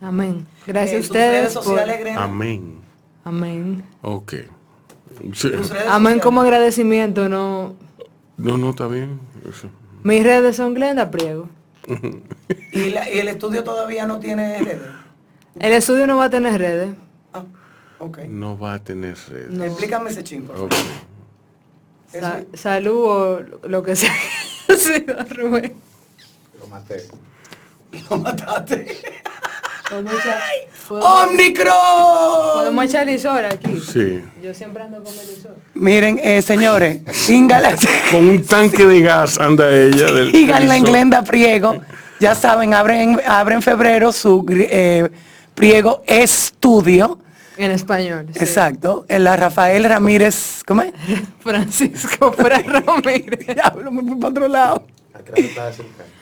[0.00, 0.46] Amén.
[0.66, 1.54] Gracias a ustedes.
[1.54, 2.24] por- sociales, Grena.
[2.24, 2.74] Amén.
[3.24, 3.84] Amén.
[4.02, 4.34] Ok.
[5.34, 5.48] Sí.
[5.48, 7.74] Redes Amén como agradecimiento, no.
[8.36, 9.20] No, no, está bien.
[10.02, 11.48] Mis redes son Glenda Priego.
[12.72, 14.80] ¿Y, la- y el estudio todavía no tiene redes?
[15.58, 16.94] El estudio no va a tener redes.
[17.34, 17.44] Ah,
[17.98, 18.18] ok.
[18.28, 19.50] No va a tener red.
[19.50, 19.64] No.
[19.64, 20.54] Explícame ese chingo.
[20.54, 20.72] Ok.
[22.12, 24.12] Sa- salud o lo que sea.
[24.76, 25.74] Sí, don Rubén.
[26.60, 27.08] Lo mataste.
[30.88, 31.74] ¡Omnicron!
[32.54, 33.80] podemos echar lisora aquí.
[33.80, 34.22] Sí.
[34.42, 35.56] Yo siempre ando con el lisor.
[35.74, 37.76] Miren, eh, señores, síganla,
[38.10, 40.12] Con un tanque de gas anda ella.
[40.12, 40.88] Del síganla en televisor.
[40.88, 41.80] Glenda Priego.
[42.18, 45.08] Ya saben, abre en, abre en febrero su eh,
[45.54, 47.18] Priego Estudio.
[47.56, 48.26] En español.
[48.32, 48.38] sí.
[48.40, 49.04] Exacto.
[49.08, 50.92] En la Rafael Ramírez, ¿cómo es?
[51.40, 53.46] Francisco Fra Ramírez.
[53.54, 54.86] Diablo, me fui para otro lado.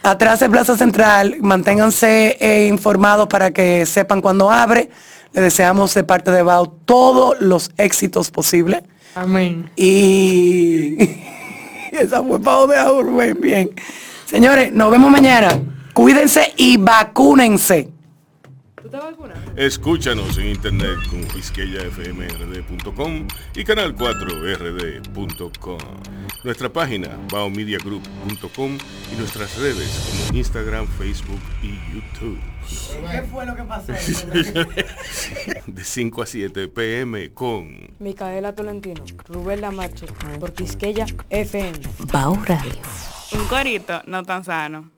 [0.03, 4.91] Atrás de Plaza Central, manténganse eh, informados para que sepan cuándo abre.
[5.33, 8.83] Le deseamos de parte de BAU todos los éxitos posibles.
[9.15, 9.71] Amén.
[9.77, 10.97] Y
[11.93, 13.71] esa fue Pau de Rubén, bien.
[14.25, 15.61] Señores, nos vemos mañana.
[15.93, 17.98] Cuídense y vacúnense.
[18.89, 19.37] ¿Tú te vacunas?
[19.55, 25.79] Escúchanos en internet con quisqueyafmrd.com y canal 4rd.com.
[26.43, 28.79] Nuestra página baomediagroup.com
[29.13, 32.39] y nuestras redes como Instagram, Facebook y YouTube.
[33.11, 33.93] ¿Qué fue lo que pasó?
[35.67, 40.07] De 5 a 7 pm con Micaela Tolentino, Rubén Lamarche,
[40.41, 41.79] por Quisqueya FM.
[42.11, 42.57] Radio.
[43.33, 44.98] Un corito no tan sano.